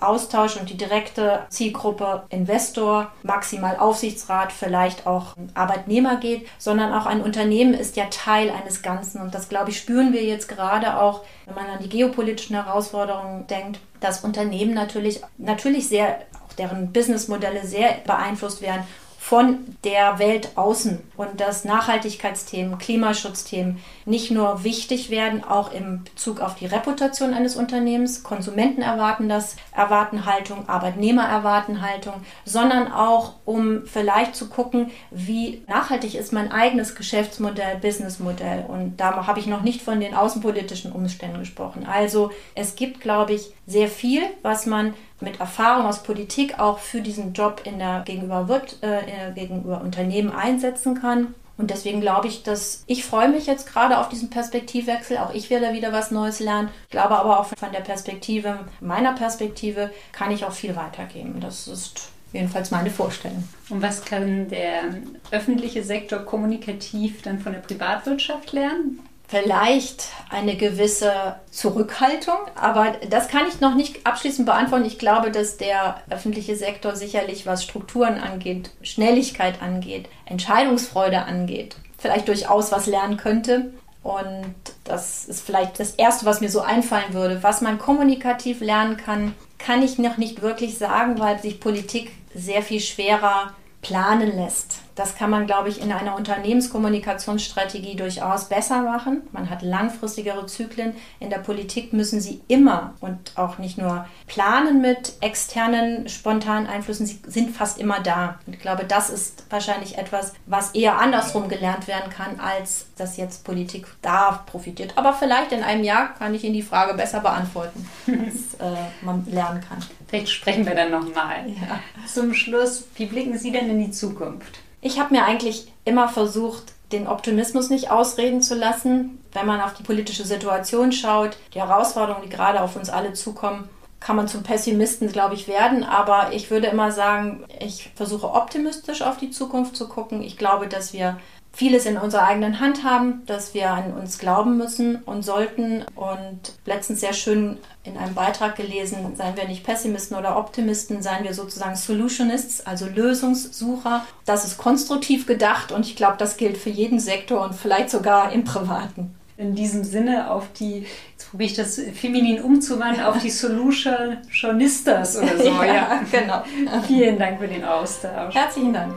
Austausch 0.00 0.56
und 0.56 0.70
die 0.70 0.76
direkte 0.76 1.40
Zielgruppe 1.48 2.24
Investor, 2.28 3.10
maximal 3.22 3.76
Aufsichtsrat, 3.76 4.52
vielleicht 4.52 5.06
auch 5.06 5.34
Arbeitnehmer 5.54 6.16
geht, 6.16 6.46
sondern 6.58 6.92
auch 6.92 7.06
ein 7.06 7.22
Unternehmen 7.22 7.74
ist 7.74 7.96
ja 7.96 8.06
Teil 8.10 8.50
eines 8.50 8.82
Ganzen. 8.82 9.20
Und 9.20 9.34
das, 9.34 9.48
glaube 9.48 9.70
ich, 9.70 9.78
spüren 9.78 10.12
wir 10.12 10.24
jetzt 10.24 10.48
gerade 10.48 11.00
auch, 11.00 11.22
wenn 11.46 11.54
man 11.54 11.66
an 11.66 11.82
die 11.82 11.88
geopolitischen 11.88 12.56
Herausforderungen 12.56 13.46
denkt, 13.46 13.80
dass 14.00 14.24
Unternehmen 14.24 14.74
natürlich, 14.74 15.20
natürlich 15.38 15.88
sehr 15.88 16.18
auch 16.44 16.52
deren 16.54 16.92
Businessmodelle 16.92 17.64
sehr 17.66 17.98
beeinflusst 18.04 18.62
werden 18.62 18.84
von 19.22 19.76
der 19.84 20.18
Welt 20.18 20.50
außen 20.56 20.98
und 21.16 21.40
dass 21.40 21.64
Nachhaltigkeitsthemen, 21.64 22.78
Klimaschutzthemen 22.78 23.78
nicht 24.04 24.32
nur 24.32 24.64
wichtig 24.64 25.10
werden, 25.10 25.44
auch 25.44 25.72
im 25.72 26.02
Bezug 26.02 26.40
auf 26.40 26.56
die 26.56 26.66
Reputation 26.66 27.32
eines 27.32 27.54
Unternehmens. 27.54 28.24
Konsumenten 28.24 28.82
erwarten 28.82 29.28
das, 29.28 29.54
erwarten 29.70 30.26
Haltung, 30.26 30.68
Arbeitnehmer 30.68 31.22
erwarten 31.22 31.82
Haltung, 31.82 32.14
sondern 32.44 32.90
auch 32.90 33.34
um 33.44 33.86
vielleicht 33.86 34.34
zu 34.34 34.48
gucken, 34.48 34.90
wie 35.12 35.62
nachhaltig 35.68 36.16
ist 36.16 36.32
mein 36.32 36.50
eigenes 36.50 36.96
Geschäftsmodell, 36.96 37.76
Businessmodell. 37.76 38.64
Und 38.66 38.96
da 38.96 39.28
habe 39.28 39.38
ich 39.38 39.46
noch 39.46 39.62
nicht 39.62 39.82
von 39.82 40.00
den 40.00 40.14
außenpolitischen 40.14 40.90
Umständen 40.90 41.38
gesprochen. 41.38 41.86
Also 41.86 42.32
es 42.56 42.74
gibt, 42.74 43.00
glaube 43.00 43.34
ich, 43.34 43.52
sehr 43.68 43.86
viel, 43.86 44.22
was 44.42 44.66
man 44.66 44.94
mit 45.22 45.40
Erfahrung 45.40 45.86
aus 45.86 46.02
Politik 46.02 46.58
auch 46.58 46.78
für 46.78 47.00
diesen 47.00 47.32
Job 47.32 47.62
in 47.64 47.78
der 47.78 48.02
gegenüber, 48.04 48.48
wird, 48.48 48.78
äh, 48.82 49.32
gegenüber 49.34 49.80
Unternehmen 49.80 50.30
einsetzen 50.30 51.00
kann. 51.00 51.34
Und 51.58 51.70
deswegen 51.70 52.00
glaube 52.00 52.28
ich, 52.28 52.42
dass 52.42 52.82
ich 52.86 53.04
freue 53.04 53.28
mich 53.28 53.46
jetzt 53.46 53.72
gerade 53.72 53.98
auf 53.98 54.08
diesen 54.08 54.30
Perspektivwechsel. 54.30 55.18
Auch 55.18 55.32
ich 55.32 55.50
werde 55.50 55.72
wieder 55.72 55.92
was 55.92 56.10
Neues 56.10 56.40
lernen. 56.40 56.68
Ich 56.84 56.90
glaube 56.90 57.16
aber 57.16 57.38
auch 57.38 57.46
von 57.46 57.72
der 57.72 57.80
Perspektive, 57.80 58.60
meiner 58.80 59.12
Perspektive, 59.12 59.90
kann 60.12 60.30
ich 60.30 60.44
auch 60.44 60.52
viel 60.52 60.74
weitergeben. 60.74 61.40
Das 61.40 61.68
ist 61.68 62.08
jedenfalls 62.32 62.70
meine 62.70 62.90
Vorstellung. 62.90 63.46
Und 63.68 63.82
was 63.82 64.04
kann 64.04 64.48
der 64.48 64.94
öffentliche 65.30 65.84
Sektor 65.84 66.20
kommunikativ 66.20 67.22
dann 67.22 67.38
von 67.38 67.52
der 67.52 67.60
Privatwirtschaft 67.60 68.52
lernen? 68.52 69.00
Vielleicht 69.32 70.08
eine 70.28 70.56
gewisse 70.56 71.36
Zurückhaltung, 71.50 72.36
aber 72.54 72.92
das 73.08 73.28
kann 73.28 73.46
ich 73.48 73.60
noch 73.60 73.74
nicht 73.74 74.06
abschließend 74.06 74.44
beantworten. 74.44 74.84
Ich 74.84 74.98
glaube, 74.98 75.30
dass 75.30 75.56
der 75.56 76.02
öffentliche 76.10 76.54
Sektor 76.54 76.96
sicherlich, 76.96 77.46
was 77.46 77.64
Strukturen 77.64 78.20
angeht, 78.20 78.72
Schnelligkeit 78.82 79.62
angeht, 79.62 80.10
Entscheidungsfreude 80.26 81.22
angeht, 81.22 81.76
vielleicht 81.96 82.28
durchaus 82.28 82.72
was 82.72 82.86
lernen 82.86 83.16
könnte. 83.16 83.72
Und 84.02 84.54
das 84.84 85.24
ist 85.24 85.46
vielleicht 85.46 85.80
das 85.80 85.92
Erste, 85.92 86.26
was 86.26 86.42
mir 86.42 86.50
so 86.50 86.60
einfallen 86.60 87.14
würde. 87.14 87.42
Was 87.42 87.62
man 87.62 87.78
kommunikativ 87.78 88.60
lernen 88.60 88.98
kann, 88.98 89.34
kann 89.56 89.82
ich 89.82 89.96
noch 89.96 90.18
nicht 90.18 90.42
wirklich 90.42 90.76
sagen, 90.76 91.18
weil 91.18 91.38
sich 91.38 91.58
Politik 91.58 92.10
sehr 92.34 92.60
viel 92.60 92.80
schwerer 92.80 93.54
planen 93.82 94.36
lässt. 94.36 94.78
Das 94.94 95.16
kann 95.16 95.30
man, 95.30 95.46
glaube 95.46 95.68
ich, 95.70 95.80
in 95.80 95.90
einer 95.90 96.16
Unternehmenskommunikationsstrategie 96.16 97.96
durchaus 97.96 98.48
besser 98.48 98.82
machen. 98.82 99.22
Man 99.32 99.48
hat 99.48 99.62
langfristigere 99.62 100.46
Zyklen. 100.46 100.94
In 101.18 101.30
der 101.30 101.38
Politik 101.38 101.92
müssen 101.92 102.20
Sie 102.20 102.42
immer 102.46 102.94
und 103.00 103.36
auch 103.36 103.58
nicht 103.58 103.78
nur 103.78 104.06
planen 104.26 104.80
mit 104.80 105.14
externen, 105.20 106.08
spontanen 106.08 106.66
Einflüssen, 106.66 107.06
sie 107.06 107.20
sind 107.26 107.56
fast 107.56 107.78
immer 107.78 108.00
da. 108.00 108.38
Und 108.46 108.54
ich 108.54 108.60
glaube, 108.60 108.84
das 108.84 109.10
ist 109.10 109.44
wahrscheinlich 109.50 109.98
etwas, 109.98 110.34
was 110.46 110.72
eher 110.72 110.98
andersrum 110.98 111.48
gelernt 111.48 111.88
werden 111.88 112.10
kann, 112.10 112.38
als 112.38 112.86
dass 112.96 113.16
jetzt 113.16 113.44
Politik 113.44 113.86
da 114.02 114.42
profitiert. 114.46 114.92
Aber 114.96 115.14
vielleicht 115.14 115.52
in 115.52 115.62
einem 115.62 115.84
Jahr 115.84 116.14
kann 116.14 116.34
ich 116.34 116.44
Ihnen 116.44 116.54
die 116.54 116.62
Frage 116.62 116.94
besser 116.94 117.20
beantworten, 117.20 117.88
was 118.06 118.60
äh, 118.60 118.76
man 119.00 119.24
lernen 119.26 119.62
kann. 119.66 119.78
Vielleicht 120.12 120.28
sprechen 120.28 120.66
wir 120.66 120.74
dann 120.74 120.90
nochmal. 120.90 121.46
Ja. 121.46 121.80
Zum 122.06 122.34
Schluss, 122.34 122.84
wie 122.96 123.06
blicken 123.06 123.38
Sie 123.38 123.50
denn 123.50 123.70
in 123.70 123.78
die 123.78 123.92
Zukunft? 123.92 124.58
Ich 124.82 125.00
habe 125.00 125.14
mir 125.14 125.24
eigentlich 125.24 125.72
immer 125.86 126.06
versucht, 126.06 126.64
den 126.92 127.06
Optimismus 127.06 127.70
nicht 127.70 127.90
ausreden 127.90 128.42
zu 128.42 128.54
lassen. 128.54 129.22
Wenn 129.32 129.46
man 129.46 129.62
auf 129.62 129.72
die 129.72 129.82
politische 129.82 130.26
Situation 130.26 130.92
schaut, 130.92 131.38
die 131.54 131.60
Herausforderungen, 131.60 132.24
die 132.24 132.28
gerade 132.28 132.60
auf 132.60 132.76
uns 132.76 132.90
alle 132.90 133.14
zukommen, 133.14 133.70
kann 134.00 134.16
man 134.16 134.28
zum 134.28 134.42
Pessimisten, 134.42 135.10
glaube 135.10 135.34
ich, 135.34 135.48
werden. 135.48 135.82
Aber 135.82 136.34
ich 136.34 136.50
würde 136.50 136.66
immer 136.66 136.92
sagen, 136.92 137.44
ich 137.58 137.90
versuche 137.94 138.34
optimistisch 138.34 139.00
auf 139.00 139.16
die 139.16 139.30
Zukunft 139.30 139.76
zu 139.76 139.88
gucken. 139.88 140.22
Ich 140.22 140.36
glaube, 140.36 140.68
dass 140.68 140.92
wir 140.92 141.18
vieles 141.52 141.86
in 141.86 141.98
unserer 141.98 142.24
eigenen 142.24 142.60
Hand 142.60 142.82
haben, 142.82 143.22
dass 143.26 143.54
wir 143.54 143.70
an 143.70 143.92
uns 143.92 144.18
glauben 144.18 144.56
müssen 144.56 144.96
und 145.04 145.22
sollten. 145.22 145.84
Und 145.94 146.54
letztens 146.64 147.00
sehr 147.00 147.12
schön 147.12 147.58
in 147.84 147.96
einem 147.96 148.14
Beitrag 148.14 148.56
gelesen, 148.56 149.14
seien 149.16 149.36
wir 149.36 149.46
nicht 149.46 149.64
Pessimisten 149.64 150.16
oder 150.16 150.36
Optimisten, 150.36 151.02
seien 151.02 151.24
wir 151.24 151.34
sozusagen 151.34 151.76
Solutionists, 151.76 152.66
also 152.66 152.86
Lösungssucher. 152.86 154.06
Das 154.24 154.44
ist 154.44 154.56
konstruktiv 154.56 155.26
gedacht 155.26 155.72
und 155.72 155.86
ich 155.86 155.96
glaube, 155.96 156.16
das 156.18 156.36
gilt 156.36 156.56
für 156.56 156.70
jeden 156.70 157.00
Sektor 157.00 157.42
und 157.42 157.54
vielleicht 157.54 157.90
sogar 157.90 158.32
im 158.32 158.44
Privaten 158.44 159.14
in 159.38 159.54
diesem 159.54 159.82
Sinne 159.82 160.30
auf 160.30 160.52
die, 160.52 160.86
jetzt 161.12 161.30
probiere 161.30 161.50
ich 161.50 161.56
das 161.56 161.80
feminin 161.94 162.40
umzuwandeln, 162.40 163.04
auf 163.04 163.18
die 163.18 163.30
Solutionistas 163.30 165.18
oder 165.18 165.36
so. 165.36 165.44
ja, 165.62 165.64
ja, 165.64 166.02
genau. 166.10 166.42
Vielen 166.86 167.18
Dank 167.18 167.40
für 167.40 167.48
den 167.48 167.64
Austausch. 167.64 168.34
Herzlichen 168.34 168.72
Dank. 168.72 168.94